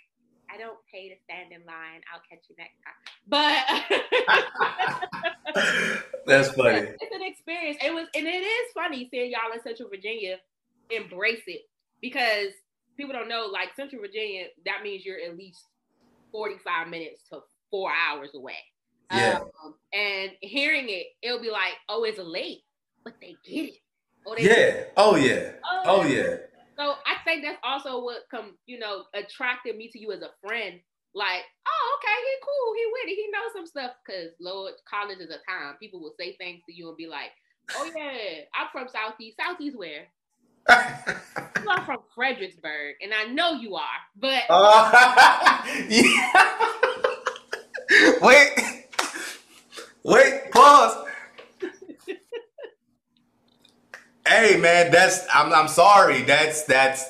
[0.53, 2.01] I don't pay to stand in line.
[2.13, 2.95] I'll catch you next time.
[3.27, 3.65] But
[6.25, 6.87] that's funny.
[6.99, 7.77] It's an experience.
[7.83, 10.37] It was, and it is funny seeing y'all in Central Virginia
[10.89, 11.61] embrace it
[12.01, 12.49] because
[12.97, 13.47] people don't know.
[13.51, 15.61] Like Central Virginia, that means you're at least
[16.31, 17.39] forty-five minutes to
[17.71, 18.57] four hours away.
[19.11, 19.39] Yeah.
[19.63, 22.63] Um, and hearing it, it'll be like, oh, it's late,
[23.03, 23.77] but they get it.
[24.25, 24.83] Oh, yeah.
[24.97, 25.51] Oh yeah.
[25.63, 26.37] Oh, oh yeah.
[26.77, 30.31] So I think that's also what come, you know, attracted me to you as a
[30.45, 30.79] friend.
[31.13, 33.91] Like, oh, okay, he cool, he with it, he knows some stuff.
[34.05, 35.75] Cause Lord, college is a time.
[35.79, 37.31] People will say things to you and be like,
[37.75, 39.37] oh yeah, I'm from Southeast.
[39.39, 40.07] Southeast where?
[40.67, 43.83] I'm from Fredericksburg, and I know you are,
[44.15, 45.61] but uh,
[48.21, 48.49] wait,
[50.03, 51.04] wait, pause.
[54.27, 56.23] Hey man, that's I'm I'm sorry.
[56.23, 57.05] That's that's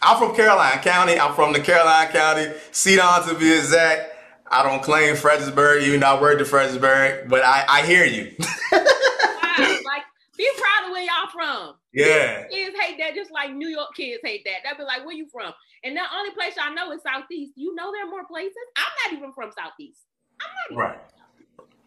[0.00, 1.18] I'm from Caroline County.
[1.18, 2.52] I'm from the Caroline County.
[2.72, 4.10] Cedarn to be exact.
[4.50, 8.34] I don't claim Fredericksburg, even though I worked in Fredericksburg, but I, I hear you.
[8.72, 10.02] like,
[10.36, 11.76] be proud of where y'all from.
[11.94, 12.46] Yeah.
[12.48, 14.58] Kids hate that just like New York kids hate that.
[14.62, 15.52] They'll be like, where you from?
[15.84, 17.52] And the only place I know is Southeast.
[17.56, 18.54] You know there are more places?
[18.76, 20.00] I'm not even from Southeast.
[20.40, 21.00] I'm not even right.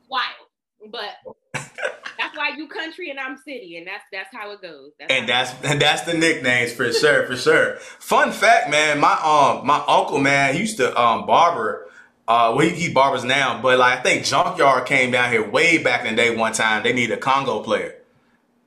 [0.10, 0.92] wild.
[0.92, 1.36] But
[2.18, 4.92] that's why you country and I'm city, and that's that's how it goes.
[5.00, 7.78] That's and that's and that's the nicknames for sure, for sure.
[8.00, 11.84] Fun fact, man, my um my uncle man he used to um barber.
[12.28, 15.78] Uh, well, he, he barbers now, but like I think Junkyard came down here way
[15.78, 16.36] back in the day.
[16.36, 17.96] One time they needed a conga player,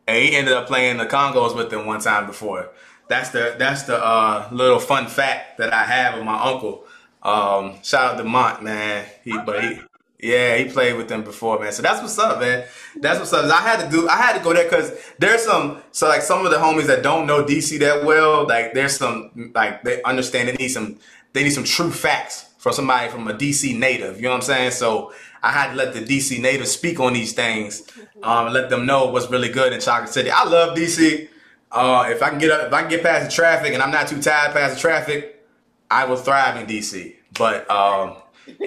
[0.07, 2.71] and he ended up playing the congas with them one time before.
[3.09, 6.85] That's the that's the uh, little fun fact that I have of my uncle.
[7.23, 9.07] Um, shout out to Mont, man.
[9.25, 9.43] He okay.
[9.45, 9.81] but he
[10.21, 11.71] yeah, he played with them before, man.
[11.73, 12.67] So that's what's up, man.
[12.97, 13.45] That's what's up.
[13.45, 14.09] I had to do.
[14.09, 15.81] I had to go there because there's some.
[15.93, 19.53] So like some of the homies that don't know DC that well, like there's some
[19.55, 20.99] like they understand they need some.
[21.35, 24.17] They need some true facts from somebody from a DC native.
[24.17, 24.71] You know what I'm saying?
[24.73, 25.13] So
[25.43, 27.83] I had to let the DC native speak on these things,
[28.23, 30.31] um, let them know what's really good in Chocolate City.
[30.31, 31.29] I love DC.
[31.71, 33.91] Uh, if I can get up, if I can get past the traffic, and I'm
[33.93, 35.45] not too tired past the traffic,
[35.91, 37.15] I will thrive in DC.
[37.39, 38.17] But um,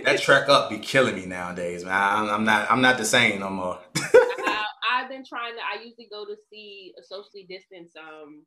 [0.04, 1.94] that trek up be killing me nowadays, man.
[1.94, 3.80] I'm, I'm not I'm not the same no more.
[3.96, 5.62] I, I've been trying to.
[5.62, 8.46] I usually go to see a socially distanced um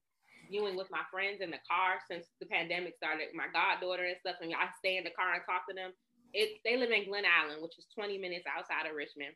[0.50, 3.28] viewing with my friends in the car since the pandemic started.
[3.34, 5.92] My goddaughter and stuff, and I stay in the car and talk to them.
[6.32, 9.34] It they live in Glen Allen, which is 20 minutes outside of Richmond.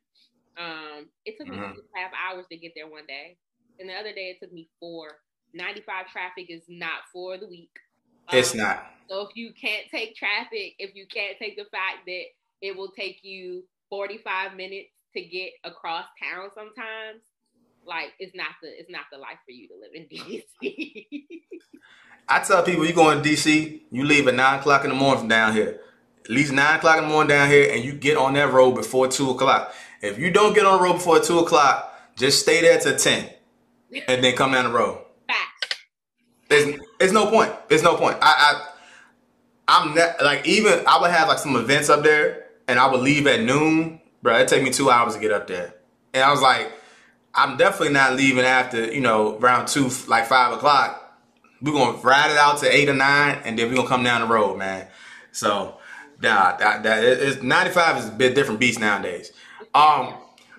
[0.58, 1.78] Um, it took me mm-hmm.
[1.94, 3.38] half hours to get there one day,
[3.78, 5.22] and the other day it took me four.
[5.54, 7.72] 95 traffic is not for the week.
[8.32, 8.84] It's um, not.
[9.08, 12.22] So if you can't take traffic, if you can't take the fact that
[12.60, 17.22] it will take you 45 minutes to get across town sometimes,
[17.86, 21.08] like it's not the it's not the life for you to live in DC.
[22.28, 25.20] I tell people you go in DC, you leave at nine o'clock in the morning
[25.20, 25.80] from down here.
[26.22, 28.74] at least nine o'clock in the morning down here, and you get on that road
[28.74, 29.74] before two o'clock.
[30.02, 33.30] If you don't get on the road before two o'clock, just stay there till ten,
[34.06, 34.98] and then come down the road.
[35.26, 35.78] Facts.
[36.48, 37.52] There's, there's no point.
[37.70, 38.18] It's no point.
[38.20, 38.68] I, I
[39.68, 43.00] I'm not like even I would have like some events up there, and I would
[43.00, 44.38] leave at noon, bro.
[44.38, 45.74] It take me two hours to get up there,
[46.14, 46.72] and I was like,
[47.34, 51.04] I'm definitely not leaving after you know around two, like five o'clock.
[51.60, 54.22] We're gonna ride it out to eight or nine, and then we're gonna come down
[54.22, 54.88] the road, man.
[55.32, 55.78] So,
[56.22, 59.32] nah, that, that it's 95 is a bit different beast nowadays.
[59.74, 60.14] Um,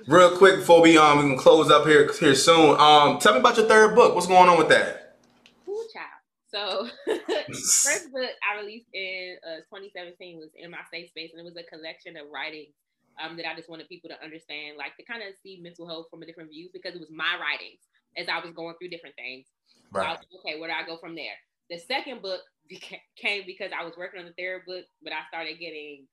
[0.07, 2.79] real quick before we um we can close up here here soon.
[2.79, 4.13] Um, tell me about your third book.
[4.13, 4.98] What's going on with that?
[6.51, 11.45] So first book I released in uh, 2017 was in my safe space, and it
[11.45, 12.73] was a collection of writings
[13.21, 16.07] um, that I just wanted people to understand, like to kind of see mental health
[16.09, 17.85] from a different view because it was my writings
[18.17, 19.45] as I was going through different things.
[19.91, 20.17] Right.
[20.17, 21.37] So was, okay, where do I go from there?
[21.69, 22.41] The second book
[23.15, 26.07] came because I was working on the third book, but I started getting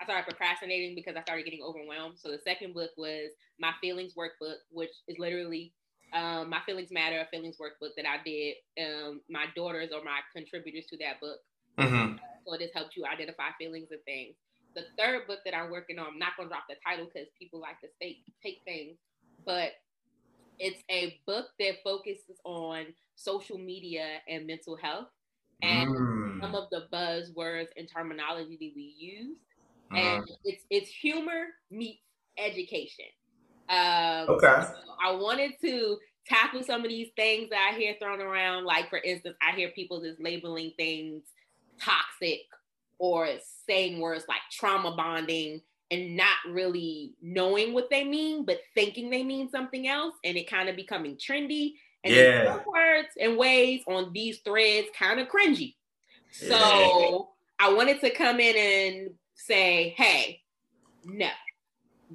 [0.00, 2.18] I started procrastinating because I started getting overwhelmed.
[2.18, 5.72] So the second book was my feelings workbook, which is literally
[6.16, 8.54] um, my feelings matter, a feelings workbook that I did.
[8.80, 11.38] Um, my daughters are my contributors to that book.
[11.78, 12.16] Mm-hmm.
[12.46, 14.34] so it just helps you identify feelings and things.
[14.74, 17.28] The third book that I'm working on, I'm not going to drop the title because
[17.38, 18.96] people like to state, take things,
[19.44, 19.72] but
[20.58, 25.08] it's a book that focuses on social media and mental health
[25.60, 26.40] and mm.
[26.40, 29.36] some of the buzzwords and terminology that we use
[29.92, 30.00] uh-huh.
[30.00, 32.00] and it's it's humor meets
[32.38, 33.06] education.
[33.68, 34.62] Um, okay.
[34.62, 38.64] So I wanted to tackle some of these things that I hear thrown around.
[38.64, 41.22] Like for instance, I hear people just labeling things
[41.80, 42.40] toxic
[42.98, 43.28] or
[43.66, 45.60] saying words like trauma bonding
[45.90, 50.50] and not really knowing what they mean, but thinking they mean something else, and it
[50.50, 51.74] kind of becoming trendy.
[52.02, 52.58] And yeah.
[52.66, 55.74] words and ways on these threads kind of cringy.
[56.30, 56.48] So
[57.60, 57.66] yeah.
[57.66, 60.40] I wanted to come in and say, hey,
[61.04, 61.28] no,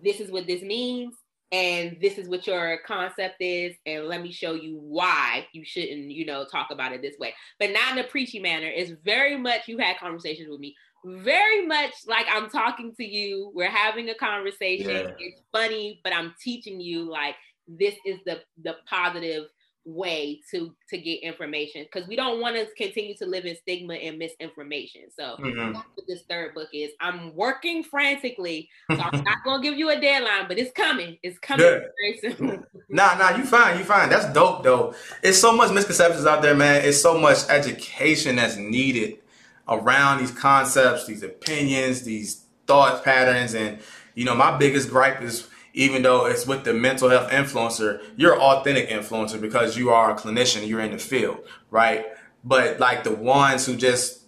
[0.01, 1.13] this is what this means,
[1.51, 6.11] and this is what your concept is, and let me show you why you shouldn't,
[6.11, 7.33] you know, talk about it this way.
[7.59, 8.67] But not in a preachy manner.
[8.67, 10.75] It's very much you had conversations with me.
[11.03, 13.51] Very much like I'm talking to you.
[13.53, 14.89] We're having a conversation.
[14.89, 15.11] Yeah.
[15.17, 17.35] It's funny, but I'm teaching you like
[17.67, 19.45] this is the the positive
[19.86, 23.95] way to to get information because we don't want to continue to live in stigma
[23.95, 25.03] and misinformation.
[25.09, 25.73] So mm-hmm.
[25.73, 26.91] that's what this third book is.
[26.99, 31.17] I'm working frantically, so I'm not gonna give you a deadline, but it's coming.
[31.23, 31.84] It's coming Good.
[32.01, 32.63] very soon.
[32.89, 34.09] nah, nah, you fine, you fine.
[34.09, 34.93] That's dope though.
[35.23, 36.86] It's so much misconceptions out there, man.
[36.86, 39.17] It's so much education that's needed
[39.67, 43.79] around these concepts, these opinions, these thought patterns, and
[44.13, 48.39] you know, my biggest gripe is even though it's with the mental health influencer, you're
[48.39, 52.05] authentic influencer because you are a clinician, you're in the field, right?
[52.43, 54.22] But like the ones who just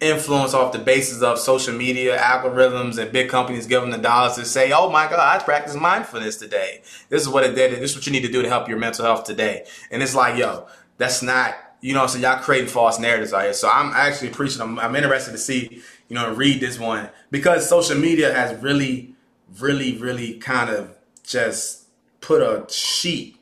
[0.00, 4.44] influence off the basis of social media algorithms and big companies giving the dollars to
[4.44, 6.82] say, oh my God, I practiced mindfulness today.
[7.08, 7.72] This is what it did.
[7.72, 9.64] This is what you need to do to help your mental health today.
[9.90, 10.66] And it's like, yo,
[10.98, 13.52] that's not, you know, so y'all creating false narratives out here.
[13.52, 14.60] So I'm actually preaching.
[14.60, 19.13] I'm, I'm interested to see, you know, read this one because social media has really
[19.60, 21.88] really, really kind of just
[22.20, 23.36] put a sheet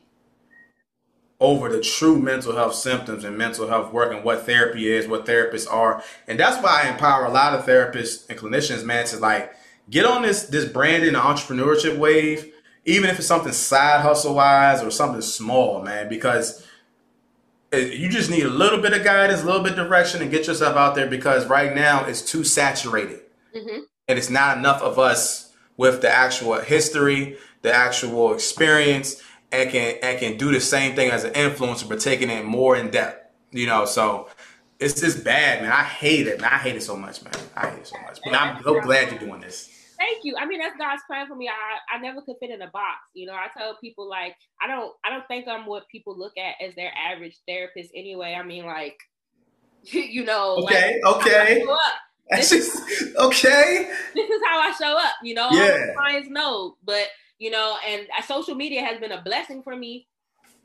[1.39, 5.25] over the true mental health symptoms and mental health work and what therapy is, what
[5.25, 6.01] therapists are.
[6.27, 9.53] And that's why I empower a lot of therapists and clinicians, man, to like
[9.89, 12.53] get on this this branding and entrepreneurship wave,
[12.85, 16.65] even if it's something side hustle wise or something small, man, because
[17.73, 20.47] you just need a little bit of guidance, a little bit of direction and get
[20.47, 23.21] yourself out there because right now it's too saturated.
[23.55, 23.81] Mm-hmm.
[24.07, 29.21] And it's not enough of us with the actual history, the actual experience,
[29.51, 32.75] and can and can do the same thing as an influencer, but taking it more
[32.75, 33.31] in depth.
[33.51, 34.29] You know, so
[34.79, 35.71] it's just bad, man.
[35.71, 36.51] I hate it, man.
[36.51, 37.33] I hate it so much, man.
[37.55, 38.19] I hate it so much.
[38.23, 39.69] But I'm so glad you're doing this.
[39.97, 40.35] Thank you.
[40.37, 41.47] I mean, that's God's plan for me.
[41.47, 42.97] I, I never could fit in a box.
[43.13, 46.33] You know, I tell people like I don't I don't think I'm what people look
[46.37, 48.35] at as their average therapist anyway.
[48.37, 48.97] I mean, like
[49.83, 51.63] you know, okay, like, okay.
[52.29, 52.77] That's just
[53.17, 53.91] okay.
[54.15, 55.49] This is how I show up, you know.
[55.51, 55.93] Yeah.
[55.93, 57.07] clients know, but
[57.37, 60.07] you know, and uh, social media has been a blessing for me.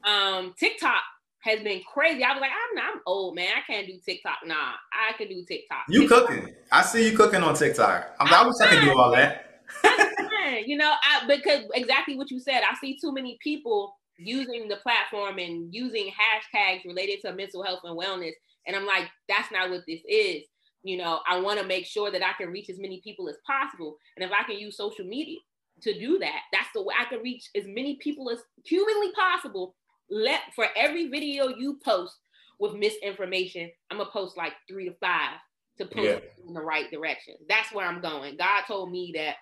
[0.04, 1.02] Um, TikTok
[1.40, 2.22] has been crazy.
[2.22, 3.48] I was like, I'm I'm old man.
[3.56, 4.38] I can't do TikTok.
[4.46, 4.54] Nah,
[4.92, 5.84] I can do TikTok.
[5.88, 6.54] You cooking?
[6.70, 8.14] I see you cooking on TikTok.
[8.20, 9.62] I'm, I wish I could do all that.
[10.64, 12.62] you know, I because exactly what you said.
[12.62, 17.80] I see too many people using the platform and using hashtags related to mental health
[17.82, 18.32] and wellness,
[18.66, 20.44] and I'm like, that's not what this is
[20.83, 23.37] you know, I want to make sure that I can reach as many people as
[23.47, 23.97] possible.
[24.16, 25.39] And if I can use social media
[25.83, 29.74] to do that, that's the way I can reach as many people as humanly possible.
[30.11, 32.16] Let for every video you post
[32.59, 35.39] with misinformation, I'm gonna post like three to five
[35.79, 36.18] to push yeah.
[36.47, 37.35] in the right direction.
[37.49, 38.37] That's where I'm going.
[38.37, 39.37] God told me that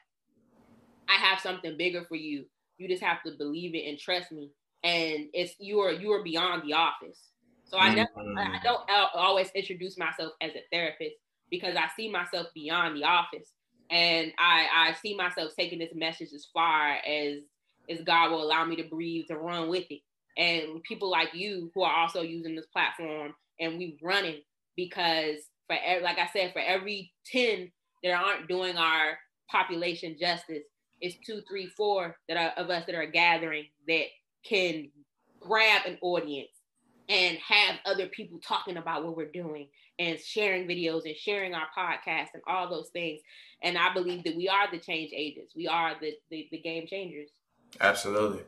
[1.08, 2.44] I have something bigger for you.
[2.78, 4.50] You just have to believe it and trust me.
[4.82, 7.20] And it's you are you are beyond the office.
[7.64, 8.38] So I never mm-hmm.
[8.38, 8.82] I don't
[9.14, 11.16] always introduce myself as a therapist
[11.50, 13.48] because I see myself beyond the office.
[13.90, 17.38] And I, I see myself taking this message as far as
[17.88, 20.00] as God will allow me to breathe to run with it.
[20.36, 24.42] And people like you who are also using this platform and we running
[24.76, 25.36] because
[25.66, 27.70] for like I said, for every 10
[28.02, 29.18] that aren't doing our
[29.50, 30.64] population justice,
[31.00, 34.04] it's two, three, four that are of us that are gathering that
[34.44, 34.90] can
[35.40, 36.48] grab an audience
[37.08, 39.68] and have other people talking about what we're doing
[39.98, 43.20] and sharing videos and sharing our podcast and all those things.
[43.62, 45.54] And I believe that we are the change agents.
[45.56, 47.30] We are the, the, the game changers.
[47.80, 48.42] Absolutely.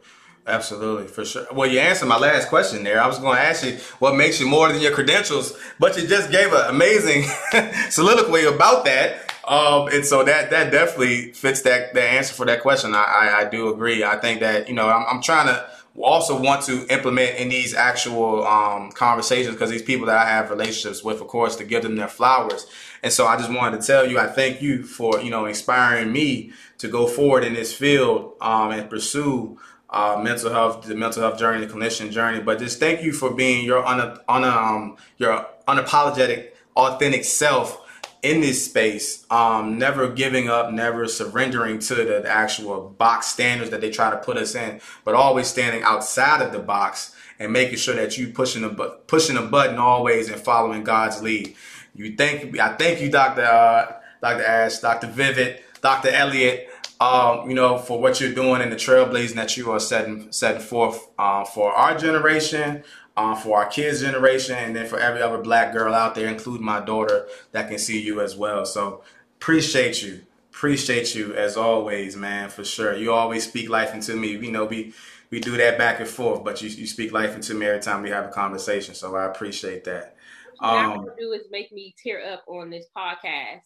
[0.47, 1.47] Absolutely, for sure.
[1.53, 3.03] Well, you answered my last question there.
[3.03, 6.07] I was going to ask you what makes you more than your credentials, but you
[6.07, 7.25] just gave an amazing
[7.91, 9.35] soliloquy about that.
[9.47, 12.95] Um, and so that that definitely fits that the answer for that question.
[12.95, 14.05] I, I, I do agree.
[14.05, 15.69] I think that you know I'm, I'm trying to
[16.05, 20.51] also want to implement in these actual um, conversations because these people that I have
[20.51, 22.67] relationships with, of course, to give them their flowers.
[23.03, 26.13] And so I just wanted to tell you, I thank you for you know inspiring
[26.13, 29.59] me to go forward in this field um, and pursue
[29.91, 32.41] uh, mental health, the mental health journey, the clinician journey.
[32.41, 37.85] But just thank you for being your un, un um, your unapologetic, authentic self
[38.23, 43.71] in this space, um, never giving up, never surrendering to the, the, actual box standards
[43.71, 47.53] that they try to put us in, but always standing outside of the box and
[47.53, 51.55] making sure that you pushing the pushing the button always and following God's lead.
[51.95, 56.69] You thank I thank you, Doctor uh, Doctor Ash, Doctor Vivid, Doctor Elliott.
[57.01, 60.61] Um, you know, for what you're doing and the trailblazing that you are setting setting
[60.61, 62.83] forth uh, for our generation,
[63.19, 66.65] um, for our kids' generation, and then for every other black girl out there, including
[66.65, 68.65] my daughter, that can see you as well.
[68.65, 69.03] So
[69.39, 70.23] appreciate you.
[70.51, 72.95] Appreciate you as always, man, for sure.
[72.97, 74.37] You always speak life into me.
[74.37, 74.95] You know, we
[75.31, 78.03] we do that back and forth, but you, you speak life into me every time
[78.03, 78.95] we have a conversation.
[78.95, 80.17] So I appreciate that.
[80.59, 83.63] What um, you do is make me tear up on this podcast.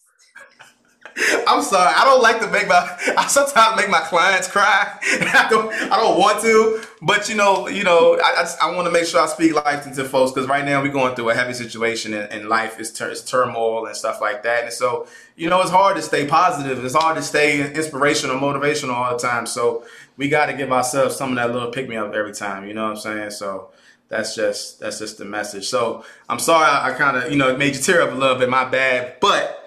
[1.47, 1.93] I'm sorry.
[1.95, 2.75] I don't like to make my.
[3.19, 4.99] I sometimes make my clients cry.
[5.03, 5.73] I don't.
[5.73, 9.05] I don't want to, but you know, you know, I I, I want to make
[9.05, 12.15] sure I speak life into folks because right now we're going through a heavy situation
[12.15, 14.65] and, and life is, tur- is turmoil and stuff like that.
[14.65, 16.83] And so, you know, it's hard to stay positive.
[16.85, 19.47] It's hard to stay inspirational, motivational all the time.
[19.47, 19.85] So
[20.17, 22.67] we got to give ourselves some of that little pick me up every time.
[22.67, 23.31] You know what I'm saying?
[23.31, 23.71] So
[24.09, 25.69] that's just that's just the message.
[25.69, 28.39] So I'm sorry I, I kind of you know made you tear up a little
[28.39, 28.49] bit.
[28.49, 29.62] My bad, but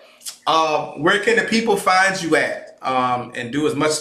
[0.47, 2.77] um, where can the people find you at?
[2.81, 3.93] Um, and do as much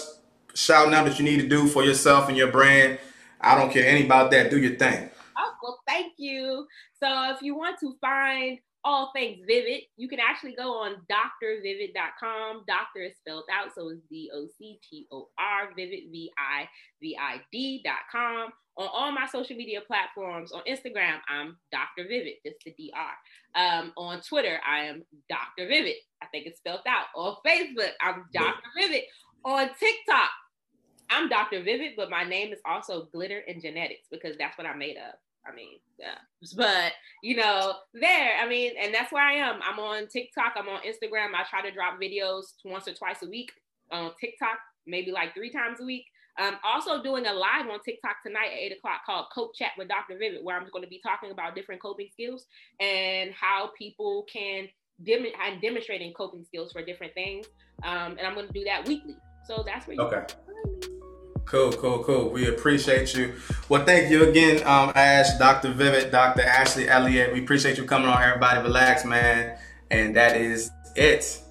[0.54, 2.98] shouting out that you need to do for yourself and your brand.
[3.40, 4.50] I don't care any about that.
[4.50, 5.10] Do your thing.
[5.38, 6.66] Oh, well, thank you.
[7.00, 12.64] So if you want to find all things Vivid, you can actually go on drvivid.com.
[12.68, 16.68] Doctor is spelled out, so it's D O C T O R, Vivid, V I
[17.00, 18.50] V I D.com.
[18.76, 22.08] On all my social media platforms, on Instagram, I'm Dr.
[22.08, 23.14] Vivid, just the DR.
[23.54, 25.68] Um, on Twitter, I am Dr.
[25.68, 25.94] Vivid.
[26.20, 27.06] I think it's spelled out.
[27.14, 28.68] On Facebook, I'm Dr.
[28.76, 29.02] Vivid.
[29.44, 30.30] On TikTok,
[31.08, 31.62] I'm Dr.
[31.62, 35.14] Vivid, but my name is also Glitter and Genetics because that's what I'm made of.
[35.46, 36.18] I mean, yeah.
[36.56, 36.92] But
[37.22, 39.60] you know, there, I mean, and that's where I am.
[39.62, 41.34] I'm on TikTok, I'm on Instagram.
[41.34, 43.52] I try to drop videos once or twice a week
[43.90, 46.04] on TikTok, maybe like three times a week.
[46.36, 49.88] I'm also doing a live on TikTok tonight at 8 o'clock called Cope Chat with
[49.88, 50.18] Dr.
[50.18, 52.46] Vivid, where I'm going to be talking about different coping skills
[52.80, 54.66] and how people can
[55.04, 57.46] dem- and demonstrating coping skills for different things.
[57.84, 59.16] Um, and I'm going to do that weekly.
[59.46, 60.24] So that's where you Okay.
[61.46, 62.30] Cool, cool, cool.
[62.30, 63.34] We appreciate you.
[63.68, 65.72] Well, thank you again, um, Ash, Dr.
[65.72, 66.42] Vivid, Dr.
[66.42, 67.32] Ashley Elliott.
[67.32, 68.22] We appreciate you coming on.
[68.22, 69.58] Everybody relax, man.
[69.90, 71.43] And that is it.